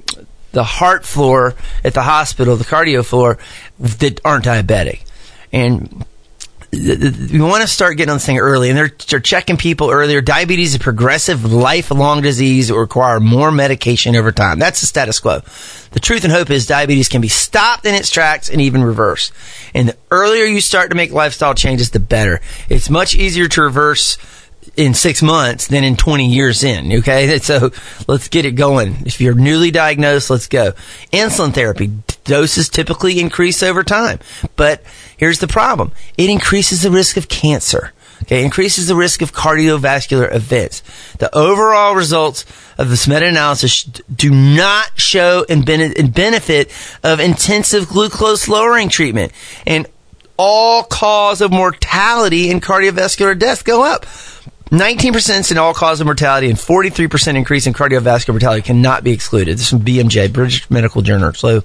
the 0.52 0.64
heart 0.64 1.04
floor 1.04 1.54
at 1.83 1.94
the 1.94 2.02
hospital, 2.02 2.56
the 2.56 2.64
cardio 2.64 3.04
floor, 3.04 3.38
that 3.78 4.21
aren't 4.25 4.44
diabetic. 4.44 5.00
And 5.52 6.04
we 6.75 7.40
want 7.40 7.62
to 7.62 7.69
start 7.69 7.97
getting 7.97 8.11
on 8.11 8.16
this 8.16 8.26
thing 8.26 8.38
early, 8.38 8.69
and 8.69 8.78
they're, 8.78 8.93
they're 9.09 9.21
checking 9.21 9.57
people 9.57 9.90
earlier. 9.90 10.21
Diabetes 10.21 10.71
is 10.71 10.75
a 10.76 10.78
progressive, 10.78 11.52
lifelong 11.52 12.23
disease 12.23 12.69
that 12.69 12.75
require 12.75 13.21
more 13.21 13.50
medication 13.50 14.16
over 14.16 14.33
time. 14.33 14.59
That's 14.59 14.81
the 14.81 14.87
status 14.87 15.21
quo. 15.21 15.40
The 15.93 16.00
truth 16.00 16.25
and 16.25 16.33
hope 16.33 16.50
is 16.50 16.66
diabetes 16.66 17.09
can 17.09 17.21
be 17.21 17.28
stopped 17.28 17.87
in 17.87 17.95
its 17.95 18.11
tracks 18.11 18.50
and 18.50 18.61
even 18.61 18.83
reversed. 18.83 19.33
And 19.75 19.88
the 19.88 19.97
earlier 20.11 20.45
you 20.45 20.61
start 20.61 20.90
to 20.90 20.97
make 20.97 21.12
lifestyle 21.12 21.54
changes, 21.54 21.90
the 21.90 22.00
better. 22.00 22.40
It's 22.69 22.90
much 22.90 23.14
easier 23.14 23.49
to 23.49 23.62
reverse 23.62 24.19
in 24.76 24.95
six 24.95 25.23
months 25.23 25.66
than 25.69 25.85
in 25.85 25.97
20 25.97 26.28
years 26.28 26.62
in. 26.64 26.93
Okay. 26.93 27.38
So 27.45 27.71
let's 28.09 28.28
get 28.28 28.47
it 28.47 28.52
going. 28.52 29.02
If 29.04 29.21
you're 29.21 29.35
newly 29.35 29.71
diagnosed, 29.71 30.31
let's 30.31 30.47
go. 30.47 30.73
Insulin 31.12 31.52
therapy 31.52 31.90
doses 32.25 32.69
typically 32.69 33.21
increase 33.21 33.62
over 33.62 33.85
time, 33.85 34.19
but 34.57 34.83
here's 35.16 35.40
the 35.40 35.47
problem. 35.47 35.93
It 36.16 36.31
increases 36.31 36.83
the 36.83 36.90
risk 36.90 37.16
of 37.16 37.28
cancer. 37.28 37.93
Okay, 38.23 38.43
increases 38.43 38.87
the 38.88 38.95
risk 38.95 39.21
of 39.21 39.33
cardiovascular 39.33 40.35
events. 40.35 40.83
The 41.19 41.35
overall 41.37 41.95
results 41.95 42.47
of 42.78 42.88
this 42.88 43.07
meta-analysis 43.07 43.85
do 43.85 44.31
not 44.31 44.99
show 44.99 45.45
and 45.49 45.66
benefit 45.66 46.71
of 47.02 47.21
intensive 47.21 47.88
glucose 47.88 48.49
lowering 48.49 48.88
treatment. 48.88 49.33
And 49.66 49.87
all 50.37 50.83
cause 50.85 51.40
of 51.40 51.50
mortality 51.52 52.50
and 52.50 52.62
cardiovascular 52.62 53.38
death 53.38 53.64
go 53.64 53.85
up. 53.85 54.07
19% 54.75 55.50
in 55.52 55.59
all 55.59 55.73
cause 55.73 56.00
of 56.00 56.07
mortality 56.07 56.49
and 56.49 56.59
43% 56.59 57.37
increase 57.37 57.66
in 57.66 57.73
cardiovascular 57.73 58.31
mortality 58.31 58.62
cannot 58.62 59.04
be 59.04 59.12
excluded. 59.12 59.54
This 59.54 59.64
is 59.64 59.71
from 59.71 59.81
BMJ, 59.81 60.33
British 60.33 60.69
Medical 60.71 61.00
Journal. 61.00 61.33
So 61.35 61.62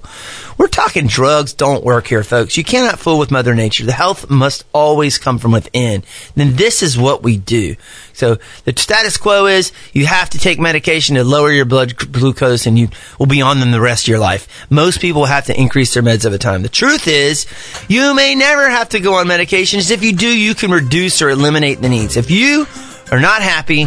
we're 0.56 0.68
talking 0.68 1.06
drugs 1.06 1.52
don't 1.52 1.82
work 1.82 2.06
here, 2.06 2.22
folks. 2.22 2.56
You 2.56 2.62
cannot 2.62 2.98
fool 2.98 3.18
with 3.18 3.30
Mother 3.30 3.54
Nature. 3.54 3.84
The 3.84 3.92
health 3.92 4.30
must 4.30 4.64
always 4.72 5.18
come 5.18 5.38
from 5.38 5.52
within. 5.52 6.04
Then 6.36 6.56
this 6.56 6.82
is 6.82 6.96
what 6.96 7.22
we 7.22 7.36
do. 7.36 7.74
So 8.12 8.36
the 8.64 8.74
status 8.76 9.16
quo 9.16 9.46
is 9.46 9.72
you 9.92 10.06
have 10.06 10.30
to 10.30 10.38
take 10.38 10.60
medication 10.60 11.16
to 11.16 11.24
lower 11.24 11.50
your 11.50 11.64
blood 11.64 11.96
glucose 11.96 12.66
and 12.66 12.78
you 12.78 12.90
will 13.18 13.26
be 13.26 13.42
on 13.42 13.60
them 13.60 13.72
the 13.72 13.80
rest 13.80 14.04
of 14.04 14.08
your 14.08 14.18
life. 14.18 14.46
Most 14.70 15.00
people 15.00 15.24
have 15.24 15.46
to 15.46 15.58
increase 15.58 15.94
their 15.94 16.02
meds 16.02 16.26
over 16.26 16.38
time. 16.38 16.62
The 16.62 16.68
truth 16.68 17.08
is 17.08 17.46
you 17.88 18.14
may 18.14 18.34
never 18.34 18.70
have 18.70 18.90
to 18.90 19.00
go 19.00 19.14
on 19.14 19.26
medications. 19.26 19.90
If 19.90 20.04
you 20.04 20.12
do, 20.12 20.28
you 20.28 20.54
can 20.54 20.70
reduce 20.70 21.22
or 21.22 21.30
eliminate 21.30 21.80
the 21.80 21.88
needs. 21.88 22.16
If 22.16 22.30
you 22.30 22.66
are 23.10 23.20
not 23.20 23.42
happy 23.42 23.84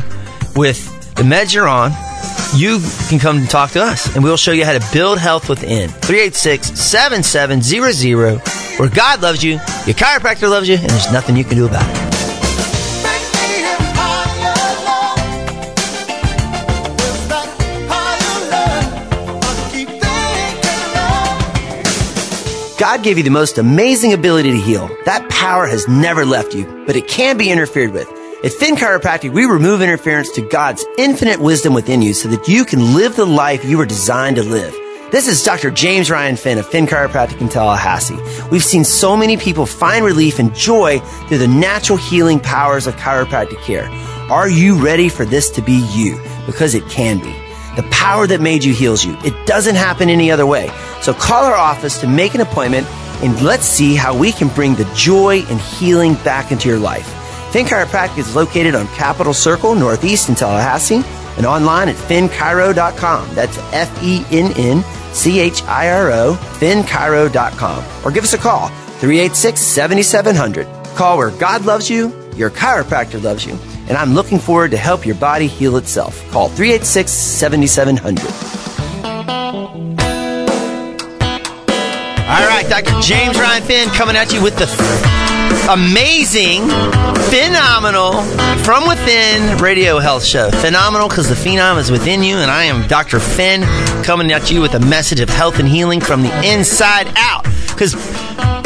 with 0.56 1.16
the 1.16 1.24
meds 1.24 1.52
you're 1.54 1.68
on, 1.68 1.92
you 2.56 2.80
can 3.10 3.20
come 3.20 3.38
and 3.38 3.50
talk 3.50 3.72
to 3.72 3.82
us 3.82 4.16
and 4.16 4.24
we'll 4.24 4.38
show 4.38 4.52
you 4.52 4.64
how 4.66 4.78
to 4.78 4.94
build 4.94 5.18
health 5.18 5.50
within. 5.50 5.90
386-7700 5.90 8.64
where 8.80 8.90
God 8.90 9.22
loves 9.22 9.44
you, 9.44 9.54
your 9.86 9.96
chiropractor 9.96 10.50
loves 10.50 10.68
you, 10.68 10.74
and 10.76 10.90
there's 10.90 11.12
nothing 11.12 11.36
you 11.36 11.44
can 11.44 11.58
do 11.58 11.68
about 11.68 11.88
it. 11.88 12.14
God 22.80 23.04
gave 23.04 23.18
you 23.18 23.24
the 23.24 23.30
most 23.30 23.60
amazing 23.60 24.14
ability 24.14 24.52
to 24.52 24.60
heal. 24.60 24.90
That 25.06 25.30
power 25.30 25.66
has 25.66 25.88
never 25.88 26.26
left 26.26 26.54
you, 26.54 26.84
but 26.86 26.98
it 26.98 27.08
can 27.08 27.38
be 27.38 27.50
interfered 27.50 27.92
with. 27.92 28.10
At 28.44 28.52
Fenn 28.52 28.76
Chiropractic, 28.76 29.32
we 29.32 29.46
remove 29.46 29.82
interference 29.82 30.30
to 30.32 30.42
God's 30.42 30.86
infinite 30.98 31.40
wisdom 31.40 31.74
within 31.74 32.02
you 32.02 32.14
so 32.14 32.28
that 32.28 32.46
you 32.46 32.66
can 32.66 32.94
live 32.94 33.16
the 33.16 33.26
life 33.26 33.64
you 33.64 33.78
were 33.78 33.86
designed 33.86 34.36
to 34.36 34.44
live. 34.44 34.74
This 35.14 35.30
is 35.30 35.42
Dr. 35.44 35.72
James 35.72 36.12
Ryan 36.12 36.36
Fenn 36.36 36.58
of 36.58 36.68
Fenn 36.68 36.86
Chiropractic 36.86 37.40
in 37.40 37.48
Tallahassee. 37.48 38.20
We've 38.52 38.62
seen 38.62 38.84
so 38.84 39.16
many 39.16 39.38
people 39.38 39.66
find 39.66 40.04
relief 40.04 40.40
and 40.40 40.54
joy 40.54 41.00
through 41.30 41.38
the 41.38 41.48
natural 41.48 41.98
healing 41.98 42.42
powers 42.42 42.86
of 42.86 42.98
chiropractic 42.98 43.62
care. 43.62 43.88
Are 44.30 44.50
you 44.50 44.76
ready 44.84 45.08
for 45.08 45.24
this 45.24 45.50
to 45.52 45.62
be 45.62 45.88
you? 45.94 46.22
Because 46.46 46.76
it 46.76 46.84
can 46.90 47.20
be. 47.20 47.34
The 47.78 47.88
power 47.92 48.28
that 48.28 48.42
made 48.42 48.66
you 48.66 48.74
heals 48.74 49.06
you. 49.06 49.18
It 49.24 49.48
doesn't 49.48 49.76
happen 49.76 50.10
any 50.10 50.32
other 50.32 50.46
way. 50.46 50.70
So 51.02 51.14
call 51.14 51.46
our 51.46 51.56
office 51.56 51.98
to 52.02 52.08
make 52.08 52.36
an 52.36 52.42
appointment 52.42 52.88
and 53.24 53.42
let's 53.42 53.66
see 53.66 53.96
how 53.96 54.14
we 54.18 54.34
can 54.34 54.50
bring 54.50 54.76
the 54.76 54.92
joy 54.96 55.44
and 55.44 55.62
healing 55.62 56.16
back 56.26 56.52
into 56.52 56.68
your 56.68 56.80
life. 56.80 57.23
Fenn 57.54 57.68
Chiropractic 57.68 58.18
is 58.18 58.36
located 58.36 58.74
on 58.74 58.88
Capitol 58.88 59.32
Circle, 59.32 59.76
Northeast 59.76 60.28
in 60.28 60.34
Tallahassee, 60.34 61.04
and 61.38 61.46
online 61.46 61.88
at 61.88 61.96
fennchiro.com. 61.96 63.36
That's 63.36 63.60
F-E-N-N-C-H-I-R-O, 63.72 64.84
fennchiro.com. 66.34 67.86
Or 68.04 68.12
give 68.12 68.24
us 68.24 68.34
a 68.34 68.40
call, 68.40 68.70
386-7700. 69.02 70.96
Call 70.96 71.20
where 71.20 71.30
God 71.30 71.66
loves 71.66 71.92
you, 71.92 72.12
your 72.36 72.50
chiropractor 72.50 73.22
loves 73.22 73.46
you, 73.46 73.54
and 73.88 73.92
I'm 73.92 74.16
looking 74.16 74.40
forward 74.40 74.72
to 74.72 74.78
help 74.78 75.06
your 75.06 75.14
body 75.14 75.46
heal 75.46 75.78
itself. 75.78 76.28
Call 76.32 76.50
386-7700. 76.50 78.64
All 82.26 82.48
right, 82.48 82.66
Dr. 82.68 83.00
James 83.00 83.40
Ryan 83.40 83.62
Fenn 83.62 83.90
coming 83.90 84.16
at 84.16 84.34
you 84.34 84.42
with 84.42 84.58
the 84.58 84.66
amazing, 85.70 86.62
phenomenal, 87.30 88.22
from 88.64 88.88
within 88.88 89.58
radio 89.58 90.00
health 90.00 90.24
show. 90.24 90.52
Phenomenal 90.52 91.08
because 91.08 91.30
the 91.30 91.36
phenom 91.36 91.78
is 91.80 91.92
within 91.92 92.24
you, 92.24 92.38
and 92.38 92.52
I 92.52 92.66
am 92.66 92.88
Dr. 92.88 93.20
Fenn 93.20 93.64
coming 94.04 94.32
at 94.32 94.52
you 94.52 94.62
with 94.62 94.76
a 94.76 94.80
message 94.80 95.20
of 95.20 95.30
health 95.30 95.60
and 95.60 95.68
healing 95.68 96.02
from 96.02 96.22
the 96.22 96.32
inside 96.52 97.12
out. 97.16 97.46
Because 97.68 97.94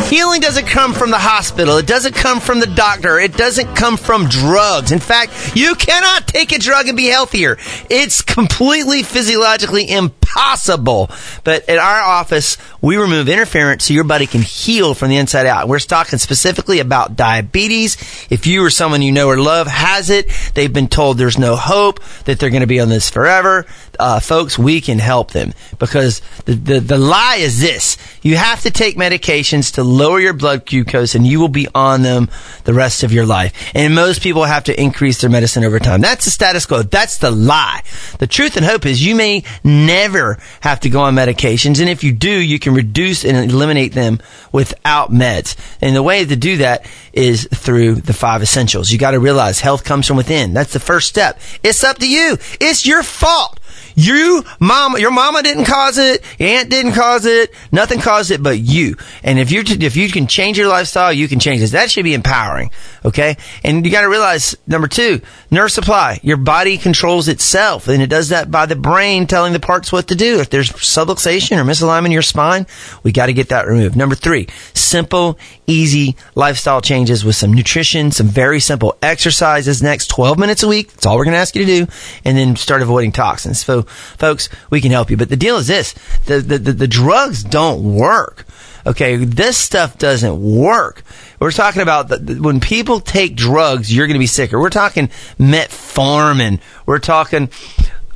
Healing 0.10 0.40
doesn't 0.40 0.68
come 0.68 0.94
from 0.94 1.12
the 1.12 1.18
hospital. 1.18 1.76
It 1.76 1.86
doesn't 1.86 2.16
come 2.16 2.40
from 2.40 2.62
the 2.62 2.66
doctor. 2.66 3.20
It 3.20 3.34
doesn't 3.34 3.76
come 3.76 3.98
from 3.98 4.30
drugs. 4.30 4.94
In 4.94 5.00
fact, 5.00 5.54
you 5.54 5.76
cannot 5.76 6.28
take 6.28 6.54
a 6.54 6.60
drug 6.60 6.88
and 6.88 6.96
be 6.96 7.08
healthier. 7.08 7.58
It's 7.90 8.22
completely 8.22 9.04
physiologically 9.04 9.92
impossible. 9.92 11.12
But 11.44 11.68
at 11.68 11.78
our 11.78 12.02
office, 12.02 12.58
we 12.82 12.96
remove 12.96 13.28
interference 13.28 13.84
so 13.84 13.94
your 13.94 14.06
body 14.06 14.28
can 14.28 14.42
heal 14.42 14.94
from 14.94 15.10
the 15.10 15.18
inside 15.18 15.46
out. 15.46 15.68
We're 15.68 15.80
talking 15.80 16.20
specifically 16.20 16.80
about 16.80 17.18
diabetes. 17.18 17.98
If 18.30 18.48
you 18.48 18.64
or 18.64 18.70
someone 18.70 19.02
you 19.02 19.12
know 19.12 19.28
or 19.28 19.38
love 19.38 19.68
has 19.68 20.10
it, 20.10 20.32
they've 20.54 20.72
been 20.72 20.88
told 20.88 21.18
there's 21.18 21.38
no 21.38 21.58
hope, 21.58 22.00
that 22.24 22.40
they're 22.40 22.50
going 22.50 22.62
to 22.62 22.68
be 22.68 22.80
on 22.80 22.88
this 22.88 23.10
forever. 23.10 23.66
Uh, 24.00 24.22
folks, 24.22 24.58
we 24.58 24.80
can 24.80 25.00
help 25.00 25.32
them 25.32 25.54
because 25.80 26.22
the, 26.46 26.54
the, 26.54 26.80
the 26.80 26.98
lie 26.98 27.38
is 27.40 27.60
this. 27.60 27.98
You 28.22 28.38
have 28.38 28.62
to 28.62 28.72
take 28.72 28.96
medications 28.96 29.74
to 29.74 29.84
lower 29.98 30.20
your 30.20 30.34
blood 30.34 30.66
glucose 30.66 31.16
and 31.16 31.26
you 31.26 31.40
will 31.40 31.48
be 31.48 31.68
on 31.74 32.02
them 32.02 32.30
the 32.64 32.74
rest 32.74 33.04
of 33.04 33.12
your 33.12 33.26
life. 33.26 33.72
And 33.74 33.96
most 33.96 34.22
people 34.22 34.44
have 34.44 34.66
to 34.66 34.82
increase 34.82 35.22
their 35.22 35.30
medicine 35.30 35.64
over 35.64 35.80
time. 35.80 36.02
That's 36.02 36.26
the 36.26 36.32
status 36.32 36.66
quo. 36.66 36.84
That's 36.84 37.18
the 37.18 37.32
lie. 37.32 37.84
The 38.20 38.28
truth 38.28 38.58
and 38.58 38.66
hope 38.66 38.86
is 38.86 39.06
you 39.06 39.16
may 39.16 39.44
never 39.64 40.38
have 40.62 40.80
to 40.82 40.90
go 40.90 41.02
on 41.02 41.16
medications. 41.16 41.80
And 41.80 41.90
if 41.90 42.04
you 42.04 42.12
do, 42.12 42.30
you 42.30 42.60
can 42.60 42.74
reduce 42.74 43.26
and 43.26 43.52
eliminate 43.52 43.94
them 43.94 44.20
without 44.52 45.12
meds. 45.12 45.56
And 45.82 45.96
the 45.96 46.04
way 46.04 46.26
to 46.26 46.36
do 46.36 46.58
that 46.58 46.86
is 47.14 47.48
through 47.54 47.96
the 47.96 48.14
five 48.14 48.42
essentials. 48.42 48.92
You 48.92 48.98
got 48.98 49.12
to 49.12 49.20
realize 49.20 49.60
health 49.60 49.84
comes 49.84 50.08
from 50.08 50.18
within. 50.18 50.54
That's 50.54 50.74
the 50.74 50.80
first 50.80 51.08
step. 51.10 51.40
It's 51.64 51.84
up 51.84 51.98
to 52.00 52.10
you. 52.10 52.38
It's 52.60 52.86
your 52.86 53.04
fault. 53.04 53.60
You, 54.00 54.44
mama, 54.60 55.00
your 55.00 55.10
mama 55.10 55.42
didn't 55.42 55.66
cause 55.66 55.98
it. 55.98 56.24
Your 56.38 56.50
aunt 56.50 56.70
didn't 56.70 56.92
cause 56.92 57.26
it. 57.26 57.52
Nothing 57.72 58.00
caused 58.00 58.30
it 58.30 58.44
but 58.44 58.60
you. 58.60 58.96
And 59.24 59.40
if 59.40 59.52
you 59.52 59.64
if 59.66 59.96
you 59.96 60.10
can 60.10 60.28
change 60.28 60.60
your 60.60 60.68
lifestyle, 60.68 61.12
you 61.12 61.28
can 61.28 61.40
change 61.40 61.62
this. 61.62 61.72
That 61.72 61.90
should 61.90 62.04
be 62.04 62.14
empowering. 62.14 62.70
Okay. 63.04 63.38
And 63.64 63.84
you 63.84 63.92
got 63.92 64.02
to 64.02 64.10
realize 64.10 64.56
number 64.68 64.88
two, 64.88 65.22
nerve 65.50 65.72
supply. 65.72 66.20
Your 66.22 66.38
body 66.38 66.78
controls 66.78 67.28
itself 67.28 67.88
and 67.88 68.04
it 68.04 68.08
does 68.08 68.30
that 68.30 68.52
by 68.52 68.68
the 68.68 68.76
brain 68.76 69.26
telling 69.26 69.52
the 69.52 69.60
parts 69.60 69.92
what 69.92 70.10
to 70.10 70.16
do. 70.16 70.40
If 70.42 70.52
there's 70.52 70.72
subluxation 70.72 71.58
or 71.58 71.64
misalignment 71.64 72.06
in 72.06 72.12
your 72.12 72.22
spine, 72.22 72.68
we 73.02 73.12
got 73.12 73.26
to 73.26 73.34
get 73.34 73.50
that 73.50 73.66
removed. 73.66 73.96
Number 73.96 74.14
three, 74.14 74.48
simple, 74.76 75.40
easy 75.66 76.16
lifestyle 76.36 76.82
changes 76.82 77.26
with 77.26 77.36
some 77.36 77.52
nutrition, 77.52 78.12
some 78.12 78.28
very 78.28 78.60
simple 78.60 78.96
exercises 79.02 79.82
next 79.82 80.08
12 80.12 80.38
minutes 80.38 80.62
a 80.62 80.68
week. 80.68 80.92
That's 80.94 81.08
all 81.08 81.18
we're 81.18 81.26
going 81.26 81.34
to 81.34 81.40
ask 81.40 81.56
you 81.56 81.66
to 81.66 81.86
do. 81.86 81.92
And 82.24 82.38
then 82.38 82.56
start 82.56 82.84
avoiding 82.84 83.12
toxins. 83.12 83.66
So 83.66 83.87
folks, 83.88 84.50
we 84.70 84.82
can 84.82 84.92
help 84.92 85.10
you. 85.10 85.18
But 85.18 85.30
the 85.30 85.38
deal 85.38 85.58
is 85.58 85.68
this: 85.68 85.94
the 86.26 86.40
the, 86.40 86.58
the, 86.58 86.74
the 86.74 86.88
drugs 86.88 87.44
don't 87.44 87.96
work. 87.96 88.46
Okay, 88.86 89.18
this 89.18 89.58
stuff 89.58 89.98
doesn't 89.98 90.40
work. 90.40 91.04
We're 91.40 91.52
talking 91.52 91.82
about 91.82 92.08
the, 92.08 92.38
when 92.42 92.62
people 92.62 93.02
take 93.02 93.36
drugs, 93.36 93.94
you're 93.94 94.08
going 94.08 94.16
to 94.16 94.20
be 94.20 94.28
sicker. 94.28 94.60
We're 94.60 94.70
talking 94.70 95.10
metformin. 95.38 96.62
We're 96.86 97.00
talking 97.00 97.50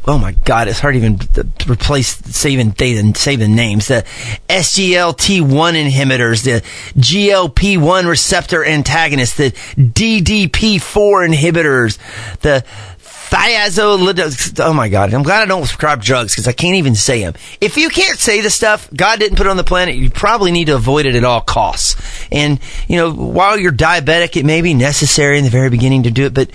oh 0.06 0.18
my 0.18 0.32
god, 0.32 0.68
it's 0.68 0.80
hard 0.80 0.96
to 0.96 0.98
even 0.98 1.18
to 1.18 1.48
replace 1.72 2.18
saving 2.36 2.74
say 2.76 3.36
the 3.36 3.48
names. 3.48 3.88
The 3.88 4.06
SGLT1 4.50 5.90
inhibitors, 5.90 6.44
the 6.44 6.62
GLP1 7.00 8.08
receptor 8.08 8.66
antagonists, 8.66 9.38
the 9.38 9.52
DDP4 9.78 11.30
inhibitors, 11.30 11.98
the 12.40 12.64
thiazolidine. 13.32 14.60
Oh 14.60 14.74
my 14.74 14.90
God. 14.90 15.14
I'm 15.14 15.24
glad 15.24 15.42
I 15.42 15.46
don't 15.46 15.62
prescribe 15.62 16.04
drugs 16.04 16.34
because 16.34 16.48
I 16.48 16.52
can't 16.52 16.76
even 16.76 16.96
say 16.96 17.22
them. 17.22 17.34
If 17.62 17.78
you 17.78 17.90
can't 17.90 18.20
say 18.20 18.42
the 18.42 18.50
stuff, 18.50 18.90
God 18.94 19.20
didn't 19.20 19.38
put 19.38 19.48
it 19.48 19.50
on 19.50 19.58
the 19.58 19.64
planet, 19.64 19.96
you 19.96 20.10
probably 20.10 20.52
need 20.52 20.66
to 20.66 20.76
avoid 20.76 21.06
it 21.06 21.16
at 21.16 21.24
all 21.24 21.42
costs. 21.42 21.96
And, 22.32 22.60
you 22.88 22.98
know, 22.98 23.12
while 23.12 23.58
you're 23.58 23.72
diabetic, 23.72 24.36
it 24.36 24.46
may 24.46 24.62
be 24.62 24.74
necessary 24.74 25.38
in 25.38 25.46
the 25.46 25.50
very 25.50 25.70
beginning 25.70 26.04
to 26.04 26.12
do 26.12 26.26
it, 26.26 26.34
but 26.34 26.52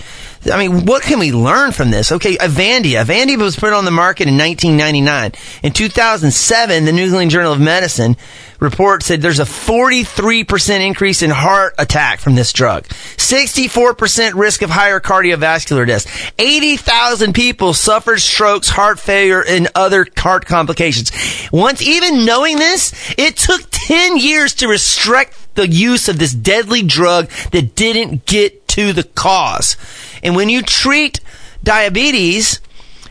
I 0.52 0.58
mean, 0.58 0.84
what 0.86 1.02
can 1.02 1.18
we 1.18 1.32
learn 1.32 1.72
from 1.72 1.90
this? 1.90 2.12
Okay, 2.12 2.36
Avandia. 2.36 3.04
Avandia 3.04 3.38
was 3.38 3.56
put 3.56 3.72
on 3.72 3.84
the 3.84 3.90
market 3.90 4.28
in 4.28 4.38
1999. 4.38 5.32
In 5.62 5.72
2007, 5.72 6.84
the 6.84 6.92
New 6.92 7.04
England 7.04 7.30
Journal 7.30 7.52
of 7.52 7.60
Medicine 7.60 8.16
report 8.60 9.02
said 9.02 9.20
there's 9.20 9.38
a 9.38 9.44
43% 9.44 10.86
increase 10.86 11.22
in 11.22 11.30
heart 11.30 11.74
attack 11.78 12.20
from 12.20 12.34
this 12.34 12.52
drug. 12.52 12.84
64% 12.84 14.34
risk 14.34 14.62
of 14.62 14.70
higher 14.70 15.00
cardiovascular 15.00 15.86
deaths. 15.86 16.06
80,000 16.38 17.34
people 17.34 17.74
suffered 17.74 18.20
strokes, 18.20 18.68
heart 18.68 18.98
failure, 18.98 19.44
and 19.46 19.68
other 19.74 20.06
heart 20.16 20.46
complications. 20.46 21.12
Once 21.52 21.82
even 21.82 22.24
knowing 22.24 22.56
this, 22.56 22.92
it 23.18 23.36
took 23.36 23.62
10 23.70 24.16
years 24.16 24.54
to 24.54 24.68
restrict 24.68 25.54
the 25.54 25.68
use 25.68 26.08
of 26.08 26.18
this 26.18 26.34
deadly 26.34 26.82
drug 26.82 27.28
that 27.52 27.74
didn't 27.74 28.26
get 28.26 28.68
to 28.68 28.92
the 28.92 29.04
cause. 29.04 29.76
And 30.22 30.36
when 30.36 30.48
you 30.48 30.62
treat 30.62 31.20
diabetes, 31.62 32.60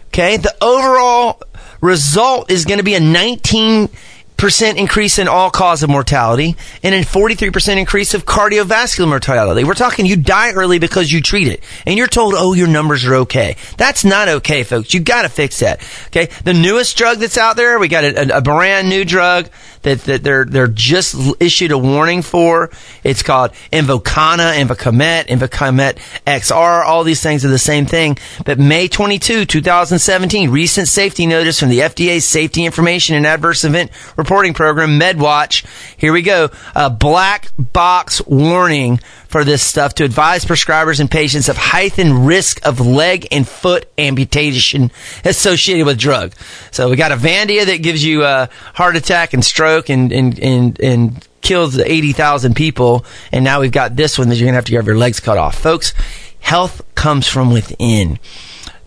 okay, 0.08 0.38
the 0.38 0.56
overall 0.62 1.42
result 1.82 2.50
is 2.52 2.66
going 2.66 2.78
to 2.78 2.84
be 2.84 2.96
a 2.96 3.00
19 3.00 3.90
percent 4.38 4.78
increase 4.78 5.18
in 5.18 5.28
all 5.28 5.50
cause 5.50 5.84
of 5.84 5.90
mortality 5.90 6.56
and 6.84 6.94
a 6.94 7.02
43% 7.02 7.78
increase 7.78 8.14
of 8.14 8.26
cardiovascular 8.26 9.08
mortality. 9.08 9.64
We're 9.64 9.74
talking 9.74 10.06
you 10.06 10.16
die 10.16 10.52
early 10.52 10.80
because 10.80 11.12
you 11.12 11.22
treat 11.22 11.48
it 11.48 11.64
and 11.86 11.98
you're 11.98 12.08
told, 12.08 12.34
oh, 12.36 12.54
your 12.54 12.68
numbers 12.68 13.06
are 13.06 13.16
okay. 13.16 13.56
That's 13.78 14.04
not 14.04 14.28
okay, 14.28 14.64
folks. 14.64 14.94
You 14.94 15.00
gotta 15.00 15.30
fix 15.30 15.60
that. 15.60 15.82
Okay. 16.08 16.30
The 16.44 16.54
newest 16.54 16.98
drug 16.98 17.20
that's 17.20 17.38
out 17.38 17.56
there, 17.56 17.80
we 17.80 17.88
got 17.88 18.04
a, 18.04 18.38
a 18.38 18.42
brand 18.42 18.90
new 18.90 19.06
drug 19.06 19.50
that, 19.86 20.02
that 20.02 20.24
they're, 20.24 20.46
they're 20.46 20.68
just 20.68 21.16
issued 21.40 21.72
a 21.72 21.78
warning 21.78 22.22
for. 22.22 22.70
It's 23.04 23.24
called 23.24 23.52
Invokana, 23.72 24.56
Invokamet, 24.56 25.28
Invokamet 25.28 25.98
XR. 26.28 26.84
All 26.84 27.04
these 27.04 27.22
things 27.22 27.46
are 27.46 27.50
the 27.50 27.58
same 27.58 27.86
thing. 27.86 28.18
But 28.46 28.60
May 28.60 28.88
22, 28.88 29.46
2017, 29.46 30.50
recent 30.50 30.88
safety 30.88 31.26
notice 31.26 31.60
from 31.60 31.70
the 31.70 31.80
FDA's 31.80 32.26
Safety 32.26 32.66
Information 32.66 33.16
and 33.16 33.26
Adverse 33.26 33.64
Event 33.64 33.92
Reporting 34.18 34.54
Program, 34.54 35.00
MedWatch. 35.00 35.66
Here 35.98 36.12
we 36.12 36.22
go. 36.22 36.50
A 36.76 36.90
black 36.90 37.50
box 37.58 38.26
warning 38.26 39.00
for 39.28 39.44
this 39.44 39.62
stuff 39.62 39.96
to 39.96 40.06
advise 40.06 40.46
prescribers 40.46 41.02
and 41.02 41.12
patients 41.12 41.50
of 41.50 41.58
heightened 41.58 42.26
risk 42.26 42.66
of 42.66 42.80
leg 42.80 43.28
and 43.32 43.46
foot 43.46 43.86
amputation 43.98 44.90
associated 45.26 45.86
with 45.86 46.00
drug. 46.00 46.32
So 46.72 46.90
we 46.90 46.96
got 46.96 47.12
Avandia 47.12 47.66
that 47.66 47.82
gives 47.82 48.02
you 48.02 48.24
a 48.24 48.50
heart 48.76 48.96
attack 48.96 49.34
and 49.34 49.44
stroke 49.44 49.75
and, 49.90 50.12
and, 50.12 50.40
and, 50.40 50.80
and 50.80 51.28
kills 51.42 51.78
80,000 51.78 52.56
people. 52.56 53.06
And 53.32 53.44
now 53.44 53.62
we've 53.62 53.72
got 53.72 53.96
this 53.96 54.18
one 54.18 54.30
that 54.30 54.36
you're 54.36 54.46
going 54.46 54.54
to 54.54 54.58
have 54.58 54.66
to 54.66 54.76
have 54.76 54.88
your 54.88 54.98
legs 54.98 55.20
cut 55.20 55.38
off. 55.38 55.58
Folks, 55.58 55.94
health 56.40 56.82
comes 56.96 57.28
from 57.28 57.52
within. 57.52 58.20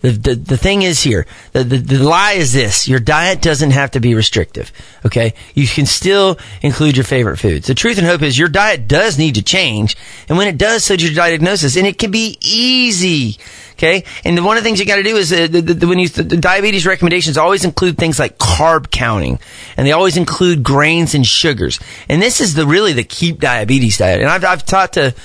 The, 0.01 0.11
the, 0.11 0.35
the 0.35 0.57
thing 0.57 0.81
is 0.83 1.03
here, 1.03 1.27
the, 1.51 1.63
the, 1.63 1.77
the 1.77 1.97
lie 1.97 2.33
is 2.33 2.53
this, 2.53 2.87
your 2.87 2.99
diet 2.99 3.41
doesn't 3.41 3.71
have 3.71 3.91
to 3.91 3.99
be 3.99 4.15
restrictive, 4.15 4.71
okay? 5.05 5.33
You 5.53 5.67
can 5.67 5.85
still 5.85 6.37
include 6.61 6.95
your 6.95 7.03
favorite 7.03 7.35
foods. 7.35 7.67
The 7.67 7.75
truth 7.75 7.97
and 7.97 8.07
hope 8.07 8.21
is 8.21 8.37
your 8.37 8.47
diet 8.47 8.87
does 8.87 9.17
need 9.17 9.35
to 9.35 9.41
change, 9.41 9.97
and 10.29 10.37
when 10.37 10.47
it 10.47 10.57
does, 10.57 10.85
so 10.85 10.95
does 10.95 11.03
your 11.03 11.15
diagnosis, 11.15 11.75
and 11.75 11.85
it 11.85 11.97
can 11.97 12.11
be 12.11 12.37
easy, 12.39 13.37
okay? 13.79 14.03
And 14.25 14.43
one 14.43 14.57
of 14.57 14.63
the 14.63 14.67
things 14.67 14.79
you 14.79 14.85
gotta 14.85 15.03
do 15.03 15.15
is, 15.15 15.31
uh, 15.31 15.47
the, 15.49 15.61
the, 15.61 15.87
when 15.87 15.99
you, 15.99 16.09
the 16.09 16.37
diabetes 16.37 16.85
recommendations 16.85 17.37
always 17.37 17.63
include 17.63 17.97
things 17.97 18.19
like 18.19 18.37
carb 18.37 18.91
counting, 18.91 19.39
and 19.77 19.87
they 19.87 19.93
always 19.93 20.17
include 20.17 20.63
grains 20.63 21.15
and 21.15 21.25
sugars. 21.25 21.79
And 22.09 22.21
this 22.21 22.41
is 22.41 22.53
the, 22.53 22.67
really 22.67 22.93
the 22.93 23.05
keep 23.05 23.39
diabetes 23.39 23.97
diet. 23.97 24.19
And 24.19 24.29
I've, 24.29 24.43
I've 24.43 24.65
taught 24.65 24.93
to, 24.93 25.15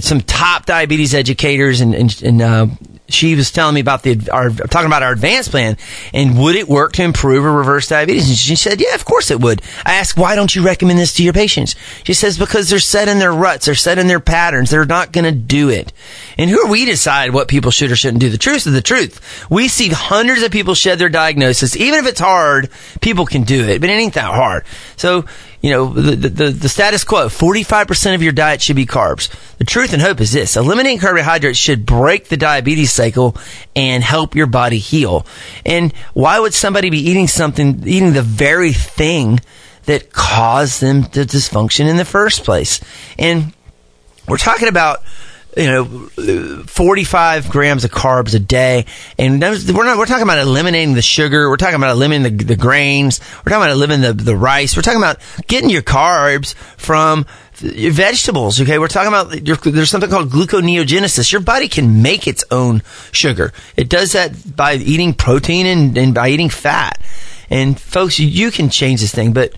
some 0.00 0.20
top 0.20 0.66
diabetes 0.66 1.14
educators 1.14 1.80
and, 1.80 1.94
and, 1.94 2.22
and 2.22 2.42
uh, 2.42 2.66
she 3.12 3.34
was 3.34 3.50
telling 3.50 3.74
me 3.74 3.80
about 3.80 4.02
the 4.02 4.30
our 4.30 4.50
talking 4.50 4.86
about 4.86 5.02
our 5.02 5.12
advanced 5.12 5.50
plan 5.50 5.76
and 6.12 6.38
would 6.38 6.56
it 6.56 6.68
work 6.68 6.92
to 6.94 7.02
improve 7.02 7.44
or 7.44 7.52
reverse 7.52 7.88
diabetes? 7.88 8.28
And 8.28 8.38
she 8.38 8.56
said, 8.56 8.80
"Yeah, 8.80 8.94
of 8.94 9.04
course 9.04 9.30
it 9.30 9.40
would." 9.40 9.62
I 9.84 9.94
asked, 9.94 10.16
"Why 10.16 10.34
don't 10.34 10.54
you 10.54 10.64
recommend 10.64 10.98
this 10.98 11.14
to 11.14 11.22
your 11.22 11.32
patients?" 11.32 11.74
She 12.04 12.14
says, 12.14 12.38
"Because 12.38 12.70
they're 12.70 12.78
set 12.78 13.08
in 13.08 13.18
their 13.18 13.32
ruts, 13.32 13.66
they're 13.66 13.74
set 13.74 13.98
in 13.98 14.06
their 14.06 14.20
patterns. 14.20 14.70
They're 14.70 14.84
not 14.84 15.12
going 15.12 15.24
to 15.24 15.32
do 15.32 15.68
it." 15.68 15.92
And 16.38 16.50
who 16.50 16.60
are 16.64 16.70
we 16.70 16.84
to 16.86 16.92
decide 16.92 17.32
what 17.32 17.48
people 17.48 17.70
should 17.70 17.92
or 17.92 17.96
shouldn't 17.96 18.20
do? 18.20 18.30
The 18.30 18.38
truth 18.38 18.66
is 18.66 18.72
the 18.72 18.80
truth. 18.80 19.46
We 19.50 19.68
see 19.68 19.88
hundreds 19.90 20.42
of 20.42 20.50
people 20.50 20.74
shed 20.74 20.98
their 20.98 21.08
diagnosis. 21.08 21.76
Even 21.76 22.00
if 22.00 22.06
it's 22.06 22.20
hard, 22.20 22.70
people 23.00 23.26
can 23.26 23.42
do 23.42 23.64
it, 23.64 23.80
but 23.80 23.90
it 23.90 23.94
ain't 23.94 24.14
that 24.14 24.32
hard. 24.32 24.64
So 24.96 25.26
you 25.62 25.70
know, 25.70 25.92
the, 25.92 26.16
the, 26.28 26.50
the 26.50 26.68
status 26.68 27.04
quo, 27.04 27.28
45% 27.28 28.16
of 28.16 28.22
your 28.22 28.32
diet 28.32 28.60
should 28.60 28.74
be 28.74 28.84
carbs. 28.84 29.30
The 29.58 29.64
truth 29.64 29.92
and 29.92 30.02
hope 30.02 30.20
is 30.20 30.32
this. 30.32 30.56
Eliminating 30.56 30.98
carbohydrates 30.98 31.58
should 31.58 31.86
break 31.86 32.28
the 32.28 32.36
diabetes 32.36 32.90
cycle 32.90 33.36
and 33.76 34.02
help 34.02 34.34
your 34.34 34.48
body 34.48 34.78
heal. 34.78 35.24
And 35.64 35.92
why 36.14 36.40
would 36.40 36.52
somebody 36.52 36.90
be 36.90 36.98
eating 36.98 37.28
something, 37.28 37.86
eating 37.86 38.12
the 38.12 38.22
very 38.22 38.72
thing 38.72 39.38
that 39.84 40.12
caused 40.12 40.80
them 40.80 41.04
to 41.04 41.20
dysfunction 41.20 41.88
in 41.88 41.96
the 41.96 42.04
first 42.04 42.42
place? 42.42 42.80
And 43.16 43.52
we're 44.26 44.38
talking 44.38 44.68
about 44.68 45.02
you 45.56 45.66
know, 45.66 45.84
45 46.66 47.50
grams 47.50 47.84
of 47.84 47.90
carbs 47.90 48.34
a 48.34 48.38
day. 48.38 48.86
And 49.18 49.40
we're 49.40 49.84
not, 49.84 49.98
we're 49.98 50.06
talking 50.06 50.22
about 50.22 50.38
eliminating 50.38 50.94
the 50.94 51.02
sugar. 51.02 51.50
We're 51.50 51.56
talking 51.56 51.76
about 51.76 51.90
eliminating 51.90 52.38
the, 52.38 52.44
the 52.44 52.56
grains. 52.56 53.20
We're 53.20 53.50
talking 53.50 53.64
about 53.64 53.70
eliminating 53.70 54.16
the, 54.16 54.24
the 54.24 54.36
rice. 54.36 54.76
We're 54.76 54.82
talking 54.82 55.00
about 55.00 55.18
getting 55.46 55.68
your 55.68 55.82
carbs 55.82 56.54
from 56.54 57.26
your 57.60 57.92
vegetables. 57.92 58.60
Okay. 58.60 58.78
We're 58.78 58.88
talking 58.88 59.08
about 59.08 59.46
your, 59.46 59.56
there's 59.56 59.90
something 59.90 60.10
called 60.10 60.30
gluconeogenesis. 60.30 61.30
Your 61.30 61.42
body 61.42 61.68
can 61.68 62.02
make 62.02 62.26
its 62.26 62.44
own 62.50 62.82
sugar. 63.12 63.52
It 63.76 63.90
does 63.90 64.12
that 64.12 64.56
by 64.56 64.74
eating 64.74 65.12
protein 65.12 65.66
and, 65.66 65.98
and 65.98 66.14
by 66.14 66.30
eating 66.30 66.48
fat. 66.48 66.98
And 67.50 67.78
folks, 67.78 68.18
you 68.18 68.50
can 68.50 68.70
change 68.70 69.02
this 69.02 69.14
thing, 69.14 69.34
but 69.34 69.52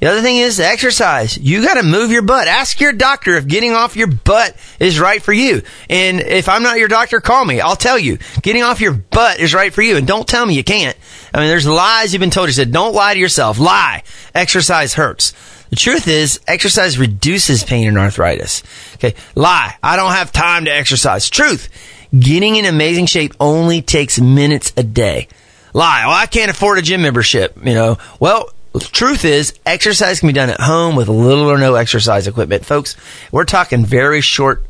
the 0.00 0.06
other 0.06 0.22
thing 0.22 0.36
is 0.36 0.60
exercise. 0.60 1.38
You 1.38 1.62
got 1.62 1.74
to 1.74 1.82
move 1.82 2.10
your 2.10 2.22
butt. 2.22 2.48
Ask 2.48 2.80
your 2.80 2.92
doctor 2.92 3.36
if 3.36 3.46
getting 3.46 3.72
off 3.72 3.96
your 3.96 4.06
butt 4.06 4.56
is 4.80 5.00
right 5.00 5.22
for 5.22 5.32
you. 5.32 5.62
And 5.88 6.20
if 6.20 6.48
I'm 6.48 6.62
not 6.62 6.78
your 6.78 6.88
doctor, 6.88 7.20
call 7.20 7.44
me. 7.44 7.60
I'll 7.60 7.76
tell 7.76 7.98
you. 7.98 8.18
Getting 8.42 8.62
off 8.62 8.80
your 8.80 8.92
butt 8.92 9.40
is 9.40 9.54
right 9.54 9.72
for 9.72 9.82
you. 9.82 9.96
And 9.96 10.06
don't 10.06 10.28
tell 10.28 10.44
me 10.44 10.54
you 10.54 10.64
can't. 10.64 10.96
I 11.32 11.38
mean, 11.38 11.48
there's 11.48 11.66
lies 11.66 12.12
you've 12.12 12.20
been 12.20 12.30
told. 12.30 12.48
You 12.48 12.52
said, 12.52 12.72
don't 12.72 12.94
lie 12.94 13.14
to 13.14 13.20
yourself. 13.20 13.58
Lie. 13.58 14.02
Exercise 14.34 14.94
hurts. 14.94 15.32
The 15.70 15.76
truth 15.76 16.06
is, 16.06 16.40
exercise 16.46 16.98
reduces 16.98 17.64
pain 17.64 17.88
and 17.88 17.98
arthritis. 17.98 18.62
Okay. 18.96 19.14
Lie. 19.34 19.76
I 19.82 19.96
don't 19.96 20.12
have 20.12 20.32
time 20.32 20.66
to 20.66 20.72
exercise. 20.72 21.30
Truth. 21.30 21.68
Getting 22.16 22.56
in 22.56 22.64
amazing 22.64 23.06
shape 23.06 23.34
only 23.40 23.82
takes 23.82 24.20
minutes 24.20 24.72
a 24.76 24.82
day. 24.82 25.28
Lie. 25.72 26.04
Well, 26.06 26.14
I 26.14 26.26
can't 26.26 26.50
afford 26.50 26.78
a 26.78 26.82
gym 26.82 27.02
membership. 27.02 27.56
You 27.64 27.74
know, 27.74 27.98
well, 28.20 28.50
the 28.80 28.90
truth 28.90 29.24
is, 29.24 29.54
exercise 29.64 30.20
can 30.20 30.28
be 30.28 30.32
done 30.32 30.50
at 30.50 30.60
home 30.60 30.96
with 30.96 31.08
little 31.08 31.50
or 31.50 31.58
no 31.58 31.74
exercise 31.76 32.26
equipment. 32.26 32.66
Folks, 32.66 32.96
we're 33.30 33.44
talking 33.44 33.84
very 33.84 34.20
short 34.20 34.64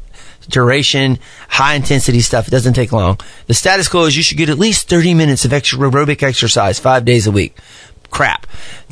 duration, 0.49 1.19
high 1.49 1.75
intensity 1.75 2.21
stuff. 2.21 2.47
It 2.49 2.51
doesn't 2.51 2.75
take 2.75 2.93
long. 2.93 3.19
The 3.47 3.55
status 3.55 3.89
quo 3.89 4.05
is 4.05 4.17
you 4.17 4.23
should 4.23 4.37
get 4.37 4.51
at 4.51 4.59
least 4.59 4.89
30 4.89 5.15
minutes 5.15 5.45
of 5.47 5.53
aerobic 5.53 6.23
exercise 6.23 6.79
five 6.79 7.05
days 7.05 7.27
a 7.27 7.31
week 7.31 7.57
crap. 8.15 8.47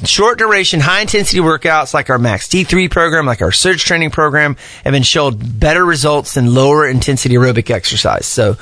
Short 0.05 0.37
duration, 0.37 0.81
high 0.81 1.01
intensity 1.03 1.41
workouts 1.41 1.95
like 1.95 2.11
our 2.11 2.19
Max 2.19 2.49
T3 2.49 2.91
program, 2.91 3.25
like 3.25 3.41
our 3.41 3.53
surge 3.53 3.85
training 3.85 4.11
program, 4.11 4.57
have 4.83 4.93
been 4.93 5.05
shown 5.05 5.37
better 5.37 5.85
results 5.85 6.35
than 6.35 6.53
lower 6.53 6.89
intensity 6.89 7.37
aerobic 7.37 7.71
exercise. 7.71 8.27
So 8.27 8.57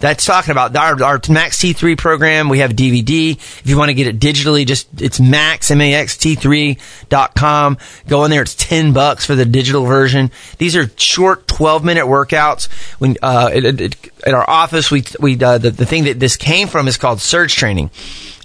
that's 0.00 0.24
talking 0.24 0.52
about 0.52 0.74
our, 0.74 1.04
our 1.04 1.20
Max 1.28 1.58
T3 1.58 1.98
program. 1.98 2.48
We 2.48 2.60
have 2.60 2.70
DVD. 2.70 3.32
If 3.32 3.66
you 3.66 3.76
want 3.76 3.90
to 3.90 3.94
get 3.94 4.06
it 4.06 4.18
digitally, 4.18 4.66
just 4.66 4.88
it's 5.02 5.20
max, 5.20 5.70
M-A-X-T3.com. 5.70 7.78
Go 8.08 8.24
in 8.24 8.30
there. 8.30 8.40
It's 8.40 8.54
10 8.54 8.94
bucks 8.94 9.26
for 9.26 9.34
the 9.34 9.44
digital 9.44 9.84
version. 9.84 10.30
These 10.56 10.76
are 10.76 10.90
short 10.96 11.46
12 11.46 11.84
minute 11.84 12.06
workouts. 12.06 12.72
When, 12.98 13.18
uh, 13.22 13.50
it, 13.52 13.82
it, 13.82 14.10
at 14.26 14.32
our 14.32 14.48
office, 14.48 14.90
we, 14.90 15.04
we, 15.20 15.38
uh, 15.38 15.58
the, 15.58 15.70
the 15.70 15.84
thing 15.84 16.04
that 16.04 16.18
this 16.18 16.38
came 16.38 16.68
from 16.68 16.88
is 16.88 16.96
called 16.96 17.20
surge 17.20 17.54
training 17.54 17.90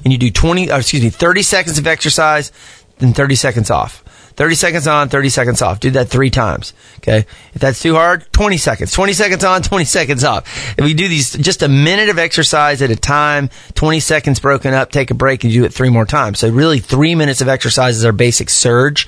and 0.04 0.12
you 0.12 0.18
do 0.18 0.32
20, 0.32 0.72
or 0.72 0.80
excuse 0.80 1.04
me, 1.04 1.10
30 1.10 1.44
seconds 1.44 1.78
of 1.78 1.88
exercise, 1.88 2.52
then 2.98 3.14
30 3.14 3.36
seconds 3.36 3.72
off. 3.72 4.04
30 4.36 4.56
seconds 4.56 4.88
on, 4.88 5.10
30 5.10 5.30
seconds 5.30 5.62
off. 5.62 5.80
Do 5.80 5.92
that 5.92 6.08
three 6.08 6.30
times. 6.30 6.74
Okay. 6.98 7.26
If 7.54 7.62
that's 7.62 7.82
too 7.82 7.96
hard, 7.96 8.26
20 8.32 8.58
seconds. 8.58 8.92
20 8.92 9.14
seconds 9.14 9.44
on, 9.44 9.62
20 9.62 9.86
seconds 9.86 10.24
off. 10.24 10.78
If 10.78 10.84
we 10.86 10.94
do 10.94 11.08
these 11.08 11.34
just 11.34 11.62
a 11.62 11.68
minute 11.68 12.10
of 12.10 12.18
exercise 12.18 12.82
at 12.82 12.92
a 12.92 12.96
time, 12.96 13.50
20 13.76 14.00
seconds 14.00 14.40
broken 14.40 14.74
up, 14.74 14.92
take 14.92 15.12
a 15.12 15.14
break 15.14 15.44
and 15.44 15.52
do 15.52 15.66
it 15.66 15.74
three 15.74 15.90
more 15.90 16.06
times. 16.06 16.40
So 16.40 16.50
really 16.50 16.80
three 16.80 17.16
minutes 17.16 17.42
of 17.42 17.48
exercise 17.48 17.98
is 17.98 18.06
our 18.06 18.12
basic 18.12 18.50
surge. 18.50 19.08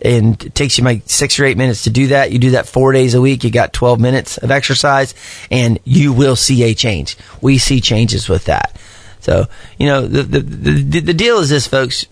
And 0.00 0.40
it 0.44 0.54
takes 0.54 0.78
you 0.78 0.84
like 0.84 1.02
six 1.06 1.40
or 1.40 1.44
eight 1.44 1.56
minutes 1.56 1.84
to 1.84 1.90
do 1.90 2.08
that. 2.08 2.30
You 2.30 2.38
do 2.38 2.52
that 2.52 2.68
four 2.68 2.92
days 2.92 3.14
a 3.14 3.20
week. 3.20 3.42
You 3.42 3.50
got 3.50 3.72
12 3.72 3.98
minutes 3.98 4.38
of 4.38 4.52
exercise 4.52 5.12
and 5.50 5.80
you 5.84 6.12
will 6.12 6.36
see 6.36 6.62
a 6.62 6.74
change. 6.74 7.16
We 7.40 7.58
see 7.58 7.80
changes 7.80 8.28
with 8.28 8.44
that. 8.44 8.78
So, 9.20 9.46
you 9.78 9.86
know, 9.86 10.06
the, 10.06 10.22
the, 10.22 10.40
the, 10.40 11.00
the 11.00 11.14
deal 11.14 11.38
is 11.38 11.48
this, 11.48 11.66
folks. 11.66 12.06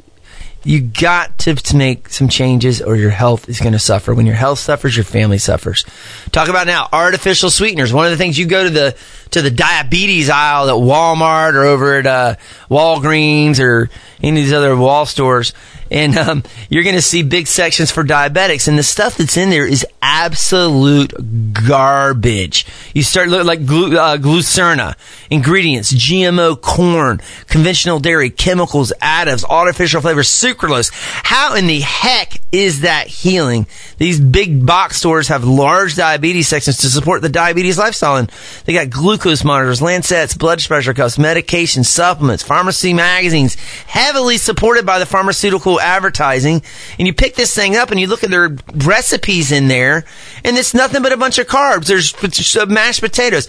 You 0.64 0.80
got 0.80 1.38
to, 1.38 1.54
to 1.54 1.76
make 1.76 2.08
some 2.08 2.28
changes 2.28 2.82
or 2.82 2.96
your 2.96 3.10
health 3.10 3.48
is 3.48 3.60
going 3.60 3.74
to 3.74 3.78
suffer. 3.78 4.12
When 4.12 4.26
your 4.26 4.34
health 4.34 4.58
suffers, 4.58 4.96
your 4.96 5.04
family 5.04 5.38
suffers. 5.38 5.84
Talk 6.32 6.48
about 6.48 6.66
now 6.66 6.88
artificial 6.92 7.50
sweeteners. 7.50 7.92
One 7.92 8.06
of 8.06 8.10
the 8.10 8.16
things 8.16 8.36
you 8.36 8.46
go 8.46 8.64
to 8.64 8.70
the, 8.70 8.96
to 9.30 9.42
the 9.42 9.50
diabetes 9.52 10.28
aisle 10.28 10.68
at 10.68 10.74
Walmart 10.74 11.54
or 11.54 11.64
over 11.66 11.98
at, 11.98 12.06
uh, 12.06 12.34
Walgreens 12.68 13.60
or 13.60 13.90
any 14.22 14.40
of 14.40 14.46
these 14.46 14.52
other 14.52 14.76
wall 14.76 15.06
stores 15.06 15.52
and 15.90 16.16
um, 16.18 16.42
you're 16.68 16.82
going 16.82 16.96
to 16.96 17.02
see 17.02 17.22
big 17.22 17.46
sections 17.46 17.90
for 17.90 18.04
diabetics 18.04 18.68
and 18.68 18.78
the 18.78 18.82
stuff 18.82 19.16
that's 19.16 19.36
in 19.36 19.50
there 19.50 19.66
is 19.66 19.86
absolute 20.02 21.12
garbage. 21.52 22.66
You 22.94 23.02
start 23.02 23.28
looking 23.28 23.46
like 23.46 23.66
glu- 23.66 23.96
uh, 23.96 24.16
glucerna, 24.16 24.94
ingredients, 25.30 25.92
GMO 25.92 26.60
corn, 26.60 27.20
conventional 27.48 27.98
dairy, 27.98 28.30
chemicals, 28.30 28.92
additives, 29.00 29.44
artificial 29.44 30.00
flavors, 30.00 30.28
sucralose. 30.28 30.90
How 30.92 31.54
in 31.54 31.66
the 31.66 31.80
heck 31.80 32.40
is 32.52 32.80
that 32.80 33.06
healing? 33.06 33.66
These 33.98 34.20
big 34.20 34.66
box 34.66 34.96
stores 34.96 35.28
have 35.28 35.44
large 35.44 35.96
diabetes 35.96 36.48
sections 36.48 36.78
to 36.78 36.88
support 36.88 37.22
the 37.22 37.28
diabetes 37.28 37.78
lifestyle. 37.78 38.16
And 38.16 38.30
they 38.64 38.72
got 38.72 38.90
glucose 38.90 39.44
monitors, 39.44 39.82
lancets, 39.82 40.34
blood 40.34 40.62
pressure 40.64 40.94
cuffs, 40.94 41.18
medication, 41.18 41.84
supplements, 41.84 42.42
pharmacy 42.42 42.92
magazines, 42.92 43.56
heavily 44.06 44.38
supported 44.38 44.86
by 44.86 45.00
the 45.00 45.06
pharmaceutical 45.06 45.80
advertising. 45.80 46.62
And 46.96 47.08
you 47.08 47.12
pick 47.12 47.34
this 47.34 47.52
thing 47.52 47.74
up 47.74 47.90
and 47.90 47.98
you 47.98 48.06
look 48.06 48.22
at 48.22 48.30
their 48.30 48.56
recipes 48.72 49.50
in 49.50 49.66
there 49.66 50.04
and 50.44 50.56
it's 50.56 50.74
nothing 50.74 51.02
but 51.02 51.12
a 51.12 51.16
bunch 51.16 51.38
of 51.38 51.48
carbs. 51.48 51.86
There's 51.86 52.14
uh, 52.56 52.66
mashed 52.66 53.00
potatoes. 53.00 53.48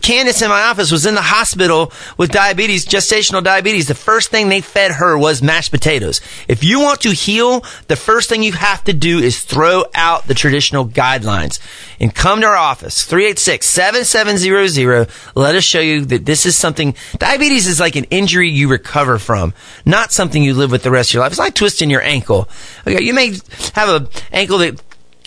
Candace 0.00 0.42
in 0.42 0.48
my 0.48 0.62
office 0.62 0.92
was 0.92 1.06
in 1.06 1.16
the 1.16 1.22
hospital 1.22 1.92
with 2.16 2.30
diabetes, 2.30 2.86
gestational 2.86 3.42
diabetes. 3.42 3.88
The 3.88 3.96
first 3.96 4.30
thing 4.30 4.48
they 4.48 4.60
fed 4.60 4.92
her 4.92 5.18
was 5.18 5.42
mashed 5.42 5.72
potatoes. 5.72 6.20
If 6.46 6.62
you 6.62 6.78
want 6.78 7.00
to 7.00 7.10
heal, 7.10 7.64
the 7.88 7.96
first 7.96 8.28
thing 8.28 8.44
you 8.44 8.52
have 8.52 8.84
to 8.84 8.92
do 8.92 9.18
is 9.18 9.42
throw 9.42 9.86
out 9.96 10.28
the 10.28 10.34
traditional 10.34 10.86
guidelines 10.86 11.58
and 11.98 12.14
come 12.14 12.42
to 12.42 12.46
our 12.46 12.54
office, 12.54 13.04
386-7700. 13.10 15.34
Let 15.34 15.56
us 15.56 15.64
show 15.64 15.80
you 15.80 16.04
that 16.04 16.26
this 16.26 16.46
is 16.46 16.56
something, 16.56 16.94
diabetes 17.18 17.66
is 17.66 17.80
like 17.80 17.96
an 17.96 18.04
injury 18.04 18.50
you 18.50 18.68
recover 18.68 19.18
from, 19.18 19.52
not 19.84 20.12
something 20.12 20.42
you 20.42 20.54
live 20.54 20.70
with 20.70 20.82
the 20.82 20.90
rest 20.90 21.10
of 21.10 21.14
your 21.14 21.22
life. 21.22 21.32
It's 21.32 21.38
like 21.38 21.54
twisting 21.54 21.90
your 21.90 22.02
ankle. 22.02 22.48
Okay, 22.86 23.02
you 23.02 23.14
may 23.14 23.36
have 23.74 23.88
an 23.88 24.08
ankle 24.32 24.58
that 24.58 24.80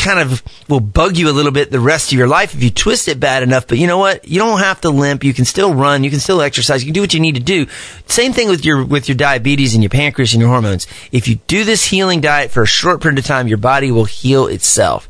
kind 0.03 0.19
of 0.19 0.43
will 0.69 0.79
bug 0.79 1.17
you 1.17 1.29
a 1.29 1.31
little 1.31 1.51
bit 1.51 1.71
the 1.71 1.79
rest 1.79 2.11
of 2.11 2.17
your 2.17 2.27
life 2.27 2.53
if 2.53 2.61
you 2.61 2.69
twist 2.69 3.07
it 3.07 3.19
bad 3.19 3.41
enough. 3.41 3.67
But 3.67 3.77
you 3.77 3.87
know 3.87 3.97
what? 3.97 4.27
You 4.27 4.39
don't 4.39 4.59
have 4.59 4.81
to 4.81 4.89
limp. 4.89 5.23
You 5.23 5.33
can 5.33 5.45
still 5.45 5.73
run. 5.73 6.03
You 6.03 6.09
can 6.09 6.19
still 6.19 6.41
exercise. 6.41 6.83
You 6.83 6.87
can 6.87 6.93
do 6.93 7.01
what 7.01 7.13
you 7.13 7.19
need 7.19 7.35
to 7.35 7.41
do. 7.41 7.67
Same 8.07 8.33
thing 8.33 8.49
with 8.49 8.65
your 8.65 8.85
with 8.85 9.07
your 9.07 9.15
diabetes 9.15 9.73
and 9.73 9.81
your 9.81 9.89
pancreas 9.89 10.33
and 10.33 10.41
your 10.41 10.49
hormones. 10.49 10.87
If 11.11 11.27
you 11.27 11.35
do 11.47 11.63
this 11.63 11.85
healing 11.85 12.21
diet 12.21 12.51
for 12.51 12.63
a 12.63 12.67
short 12.67 13.01
period 13.01 13.19
of 13.19 13.25
time, 13.25 13.47
your 13.47 13.57
body 13.57 13.91
will 13.91 14.05
heal 14.05 14.47
itself. 14.47 15.09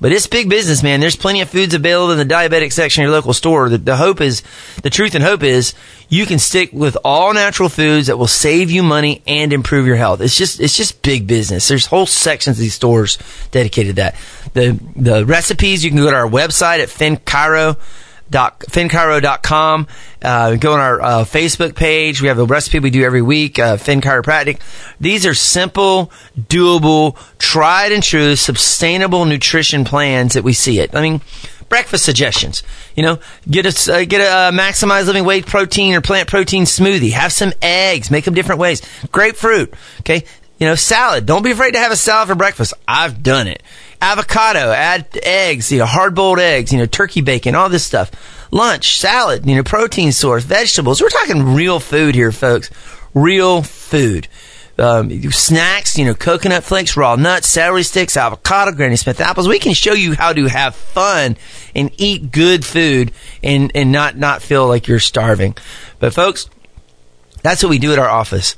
But 0.00 0.12
it's 0.12 0.26
big 0.26 0.48
business, 0.48 0.82
man. 0.82 1.00
There's 1.00 1.16
plenty 1.16 1.40
of 1.40 1.50
foods 1.50 1.74
available 1.74 2.12
in 2.12 2.18
the 2.18 2.34
diabetic 2.34 2.72
section 2.72 3.02
of 3.02 3.08
your 3.08 3.16
local 3.16 3.32
store. 3.32 3.68
The, 3.68 3.78
the 3.78 3.96
hope 3.96 4.20
is, 4.20 4.42
the 4.82 4.90
truth 4.90 5.14
and 5.14 5.24
hope 5.24 5.42
is, 5.42 5.74
you 6.08 6.24
can 6.24 6.38
stick 6.38 6.72
with 6.72 6.96
all 7.04 7.34
natural 7.34 7.68
foods 7.68 8.06
that 8.06 8.16
will 8.16 8.28
save 8.28 8.70
you 8.70 8.82
money 8.82 9.22
and 9.26 9.52
improve 9.52 9.86
your 9.86 9.96
health. 9.96 10.20
It's 10.20 10.36
just, 10.36 10.60
it's 10.60 10.76
just 10.76 11.02
big 11.02 11.26
business. 11.26 11.68
There's 11.68 11.86
whole 11.86 12.06
sections 12.06 12.56
of 12.58 12.60
these 12.60 12.74
stores 12.74 13.18
dedicated 13.50 13.96
to 13.96 14.02
that. 14.02 14.14
The, 14.54 14.78
the 14.96 15.26
recipes, 15.26 15.84
you 15.84 15.90
can 15.90 15.98
go 15.98 16.10
to 16.10 16.16
our 16.16 16.28
website 16.28 16.80
at 16.80 16.88
FennChiro 16.88 17.78
dot 18.30 18.60
fennchiro.com. 18.60 19.86
Uh, 20.22 20.56
go 20.56 20.74
on 20.74 20.80
our 20.80 21.00
uh, 21.00 21.24
Facebook 21.24 21.74
page. 21.74 22.20
We 22.20 22.28
have 22.28 22.38
a 22.38 22.44
recipe 22.44 22.78
we 22.78 22.90
do 22.90 23.04
every 23.04 23.22
week, 23.22 23.58
uh, 23.58 23.76
Fenn 23.76 24.00
Chiropractic. 24.00 24.60
These 25.00 25.26
are 25.26 25.34
simple, 25.34 26.12
doable, 26.38 27.16
tried 27.38 27.92
and 27.92 28.02
true, 28.02 28.36
sustainable 28.36 29.24
nutrition 29.24 29.84
plans 29.84 30.34
that 30.34 30.44
we 30.44 30.52
see 30.52 30.80
it. 30.80 30.94
I 30.94 31.02
mean, 31.02 31.20
breakfast 31.68 32.04
suggestions. 32.04 32.62
You 32.94 33.02
know, 33.04 33.18
get 33.48 33.66
a 33.66 33.92
uh, 33.92 34.04
get 34.04 34.20
a 34.20 34.30
uh, 34.30 34.50
maximize 34.50 35.06
living 35.06 35.24
weight 35.24 35.46
protein 35.46 35.94
or 35.94 36.00
plant 36.00 36.28
protein 36.28 36.64
smoothie. 36.64 37.12
Have 37.12 37.32
some 37.32 37.52
eggs. 37.62 38.10
Make 38.10 38.24
them 38.24 38.34
different 38.34 38.60
ways. 38.60 38.82
Grapefruit. 39.12 39.72
Okay. 40.00 40.24
You 40.58 40.66
know, 40.66 40.74
salad. 40.74 41.24
Don't 41.24 41.44
be 41.44 41.52
afraid 41.52 41.72
to 41.72 41.78
have 41.78 41.92
a 41.92 41.96
salad 41.96 42.28
for 42.28 42.34
breakfast. 42.34 42.74
I've 42.88 43.22
done 43.22 43.46
it 43.46 43.62
avocado, 44.00 44.72
add 44.72 45.06
eggs, 45.22 45.72
you 45.72 45.78
know, 45.78 45.86
hard 45.86 46.14
boiled 46.14 46.38
eggs, 46.38 46.72
you 46.72 46.78
know, 46.78 46.86
turkey 46.86 47.20
bacon, 47.20 47.54
all 47.54 47.68
this 47.68 47.84
stuff. 47.84 48.10
Lunch, 48.50 48.98
salad, 48.98 49.46
you 49.46 49.56
know, 49.56 49.62
protein 49.62 50.12
source, 50.12 50.44
vegetables. 50.44 51.00
We're 51.00 51.08
talking 51.10 51.54
real 51.54 51.80
food 51.80 52.14
here, 52.14 52.32
folks. 52.32 52.70
Real 53.14 53.62
food. 53.62 54.28
Um, 54.78 55.10
snacks, 55.32 55.98
you 55.98 56.04
know, 56.04 56.14
coconut 56.14 56.62
flakes, 56.62 56.96
raw 56.96 57.16
nuts, 57.16 57.48
celery 57.48 57.82
sticks, 57.82 58.16
avocado, 58.16 58.70
Granny 58.70 58.94
Smith 58.94 59.20
apples. 59.20 59.48
We 59.48 59.58
can 59.58 59.74
show 59.74 59.92
you 59.92 60.14
how 60.14 60.32
to 60.32 60.46
have 60.46 60.76
fun 60.76 61.36
and 61.74 61.90
eat 61.96 62.30
good 62.30 62.64
food 62.64 63.10
and, 63.42 63.72
and 63.74 63.90
not, 63.90 64.16
not 64.16 64.40
feel 64.40 64.68
like 64.68 64.86
you're 64.86 65.00
starving. 65.00 65.56
But 65.98 66.14
folks, 66.14 66.48
that's 67.42 67.62
what 67.62 67.70
we 67.70 67.80
do 67.80 67.92
at 67.92 67.98
our 67.98 68.08
office. 68.08 68.54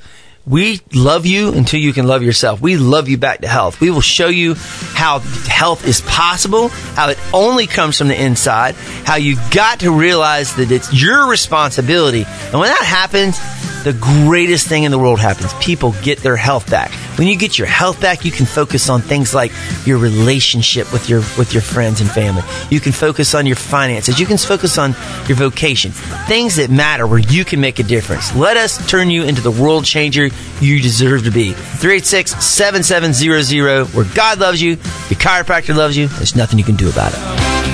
We 0.51 0.81
love 0.93 1.25
you 1.25 1.53
until 1.53 1.79
you 1.79 1.93
can 1.93 2.07
love 2.07 2.23
yourself. 2.23 2.59
We 2.59 2.75
love 2.75 3.07
you 3.07 3.17
back 3.17 3.39
to 3.39 3.47
health. 3.47 3.79
We 3.79 3.89
will 3.89 4.01
show 4.01 4.27
you 4.27 4.55
how 4.55 5.19
health 5.19 5.87
is 5.87 6.01
possible, 6.01 6.67
how 6.67 7.07
it 7.07 7.17
only 7.33 7.67
comes 7.67 7.97
from 7.97 8.09
the 8.09 8.21
inside, 8.21 8.75
how 9.05 9.15
you've 9.15 9.39
got 9.51 9.79
to 9.79 9.97
realize 9.97 10.53
that 10.57 10.69
it's 10.69 10.93
your 10.93 11.29
responsibility. 11.29 12.25
And 12.27 12.59
when 12.59 12.67
that 12.67 12.83
happens, 12.83 13.39
the 13.83 13.93
greatest 13.93 14.67
thing 14.67 14.83
in 14.83 14.91
the 14.91 14.99
world 14.99 15.19
happens. 15.19 15.53
People 15.55 15.93
get 16.01 16.19
their 16.19 16.35
health 16.35 16.69
back. 16.69 16.91
When 17.17 17.27
you 17.27 17.37
get 17.37 17.57
your 17.57 17.67
health 17.67 18.01
back, 18.01 18.25
you 18.25 18.31
can 18.31 18.45
focus 18.45 18.89
on 18.89 19.01
things 19.01 19.33
like 19.33 19.51
your 19.85 19.97
relationship 19.97 20.91
with 20.93 21.09
your 21.09 21.19
with 21.37 21.53
your 21.53 21.61
friends 21.61 22.01
and 22.01 22.09
family. 22.09 22.43
You 22.69 22.79
can 22.79 22.91
focus 22.91 23.35
on 23.35 23.45
your 23.45 23.55
finances. 23.55 24.19
You 24.19 24.25
can 24.25 24.37
focus 24.37 24.77
on 24.77 24.95
your 25.27 25.37
vocation. 25.37 25.91
Things 26.27 26.55
that 26.55 26.69
matter 26.69 27.07
where 27.07 27.19
you 27.19 27.45
can 27.45 27.59
make 27.59 27.79
a 27.79 27.83
difference. 27.83 28.35
Let 28.35 28.57
us 28.57 28.89
turn 28.89 29.09
you 29.09 29.23
into 29.23 29.41
the 29.41 29.51
world 29.51 29.85
changer 29.85 30.29
you 30.59 30.81
deserve 30.81 31.23
to 31.25 31.31
be. 31.31 31.53
386-7700 31.53 33.93
where 33.93 34.05
God 34.15 34.39
loves 34.39 34.61
you, 34.61 34.71
your 34.71 35.19
chiropractor 35.19 35.75
loves 35.75 35.97
you. 35.97 36.07
There's 36.07 36.35
nothing 36.35 36.59
you 36.59 36.65
can 36.65 36.75
do 36.75 36.89
about 36.89 37.13
it. 37.13 37.70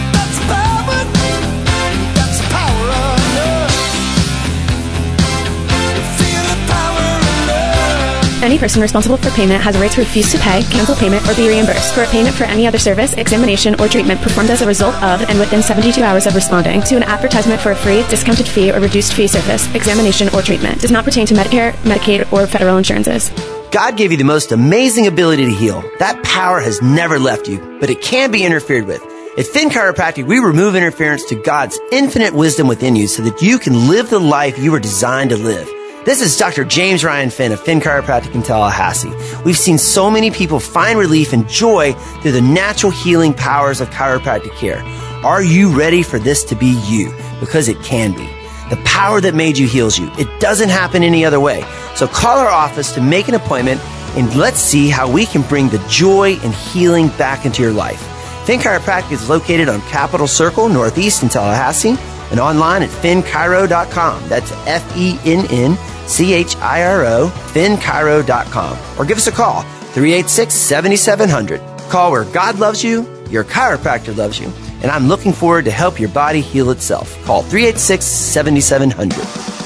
Any 8.47 8.57
person 8.57 8.81
responsible 8.81 9.17
for 9.17 9.29
payment 9.31 9.61
has 9.61 9.75
a 9.75 9.79
right 9.81 9.91
to 9.91 9.99
refuse 9.99 10.31
to 10.31 10.37
pay, 10.37 10.63
cancel 10.71 10.95
payment, 10.95 11.27
or 11.27 11.35
be 11.35 11.49
reimbursed 11.49 11.93
for 11.93 12.03
a 12.03 12.07
payment 12.07 12.33
for 12.33 12.45
any 12.45 12.65
other 12.65 12.77
service, 12.79 13.11
examination, 13.15 13.75
or 13.77 13.89
treatment 13.89 14.21
performed 14.21 14.49
as 14.49 14.61
a 14.61 14.65
result 14.65 14.95
of 15.03 15.19
and 15.23 15.37
within 15.37 15.61
72 15.61 16.01
hours 16.01 16.25
of 16.27 16.33
responding 16.33 16.81
to 16.83 16.95
an 16.95 17.03
advertisement 17.03 17.59
for 17.59 17.71
a 17.71 17.75
free, 17.75 18.03
discounted 18.07 18.47
fee, 18.47 18.71
or 18.71 18.79
reduced 18.79 19.15
fee 19.15 19.27
service, 19.27 19.67
examination, 19.75 20.29
or 20.33 20.41
treatment. 20.41 20.79
Does 20.79 20.91
not 20.91 21.03
pertain 21.03 21.25
to 21.25 21.33
Medicare, 21.33 21.73
Medicaid, 21.83 22.31
or 22.31 22.47
federal 22.47 22.77
insurances. 22.77 23.31
God 23.71 23.97
gave 23.97 24.13
you 24.13 24.17
the 24.17 24.23
most 24.23 24.53
amazing 24.53 25.07
ability 25.07 25.43
to 25.43 25.51
heal. 25.51 25.83
That 25.99 26.23
power 26.23 26.61
has 26.61 26.81
never 26.81 27.19
left 27.19 27.49
you, 27.49 27.77
but 27.81 27.89
it 27.89 28.01
can 28.01 28.31
be 28.31 28.45
interfered 28.45 28.85
with. 28.85 29.03
At 29.37 29.45
Fenn 29.47 29.69
Chiropractic, 29.69 30.25
we 30.25 30.39
remove 30.39 30.77
interference 30.77 31.25
to 31.25 31.35
God's 31.35 31.77
infinite 31.91 32.33
wisdom 32.33 32.69
within 32.69 32.95
you 32.95 33.07
so 33.07 33.23
that 33.23 33.41
you 33.41 33.59
can 33.59 33.89
live 33.89 34.09
the 34.09 34.19
life 34.19 34.57
you 34.57 34.71
were 34.71 34.79
designed 34.79 35.31
to 35.31 35.37
live. 35.37 35.67
This 36.07 36.21
is 36.21 36.37
Dr. 36.37 36.63
James 36.63 37.03
Ryan 37.03 37.29
Fenn 37.29 37.51
of 37.51 37.59
Fenn 37.59 37.81
Chiropractic 37.81 38.33
in 38.33 38.41
Tallahassee. 38.41 39.11
We've 39.43 39.57
seen 39.57 39.77
so 39.77 40.09
many 40.09 40.31
people 40.31 40.57
find 40.57 40.97
relief 40.97 41.33
and 41.33 41.45
joy 41.49 41.91
through 42.21 42.31
the 42.31 42.39
natural 42.39 42.93
healing 42.93 43.33
powers 43.33 43.81
of 43.81 43.89
chiropractic 43.89 44.55
care. 44.55 44.81
Are 45.25 45.43
you 45.43 45.77
ready 45.77 46.03
for 46.03 46.17
this 46.17 46.45
to 46.45 46.55
be 46.55 46.81
you? 46.87 47.13
Because 47.41 47.67
it 47.67 47.77
can 47.83 48.13
be. 48.13 48.25
The 48.73 48.81
power 48.85 49.19
that 49.19 49.35
made 49.35 49.57
you 49.57 49.67
heals 49.67 49.99
you. 49.99 50.09
It 50.17 50.29
doesn't 50.39 50.69
happen 50.69 51.03
any 51.03 51.25
other 51.25 51.41
way. 51.41 51.65
So 51.95 52.07
call 52.07 52.37
our 52.37 52.47
office 52.47 52.93
to 52.93 53.01
make 53.01 53.27
an 53.27 53.35
appointment 53.35 53.81
and 54.15 54.33
let's 54.33 54.61
see 54.61 54.87
how 54.87 55.11
we 55.11 55.25
can 55.25 55.41
bring 55.41 55.67
the 55.67 55.85
joy 55.89 56.37
and 56.41 56.53
healing 56.53 57.09
back 57.17 57.45
into 57.45 57.61
your 57.61 57.73
life. 57.73 57.99
Fenn 58.45 58.59
Chiropractic 58.59 59.11
is 59.11 59.27
located 59.27 59.67
on 59.67 59.81
Capitol 59.81 60.25
Circle, 60.25 60.69
Northeast 60.69 61.21
in 61.21 61.27
Tallahassee, 61.27 61.97
and 62.31 62.39
online 62.39 62.83
at 62.83 62.89
fennchiro.com. 62.89 64.29
That's 64.29 64.51
F 64.67 64.97
E 64.97 65.17
N 65.25 65.45
N 65.49 65.77
C 66.07 66.33
H 66.33 66.55
I 66.57 66.83
R 66.83 67.05
O, 67.05 67.27
fennchiro.com, 67.53 68.77
or 68.97 69.05
give 69.05 69.17
us 69.17 69.27
a 69.27 69.31
call, 69.31 69.61
386 69.93 70.53
7700. 70.53 71.59
Call 71.89 72.11
where 72.11 72.25
God 72.25 72.59
loves 72.59 72.83
you, 72.83 73.07
your 73.29 73.43
chiropractor 73.43 74.15
loves 74.15 74.39
you, 74.39 74.47
and 74.81 74.85
I'm 74.85 75.07
looking 75.07 75.33
forward 75.33 75.65
to 75.65 75.71
help 75.71 75.99
your 75.99 76.09
body 76.09 76.41
heal 76.41 76.71
itself. 76.71 77.21
Call 77.25 77.41
386 77.41 78.05
7700. 78.05 79.56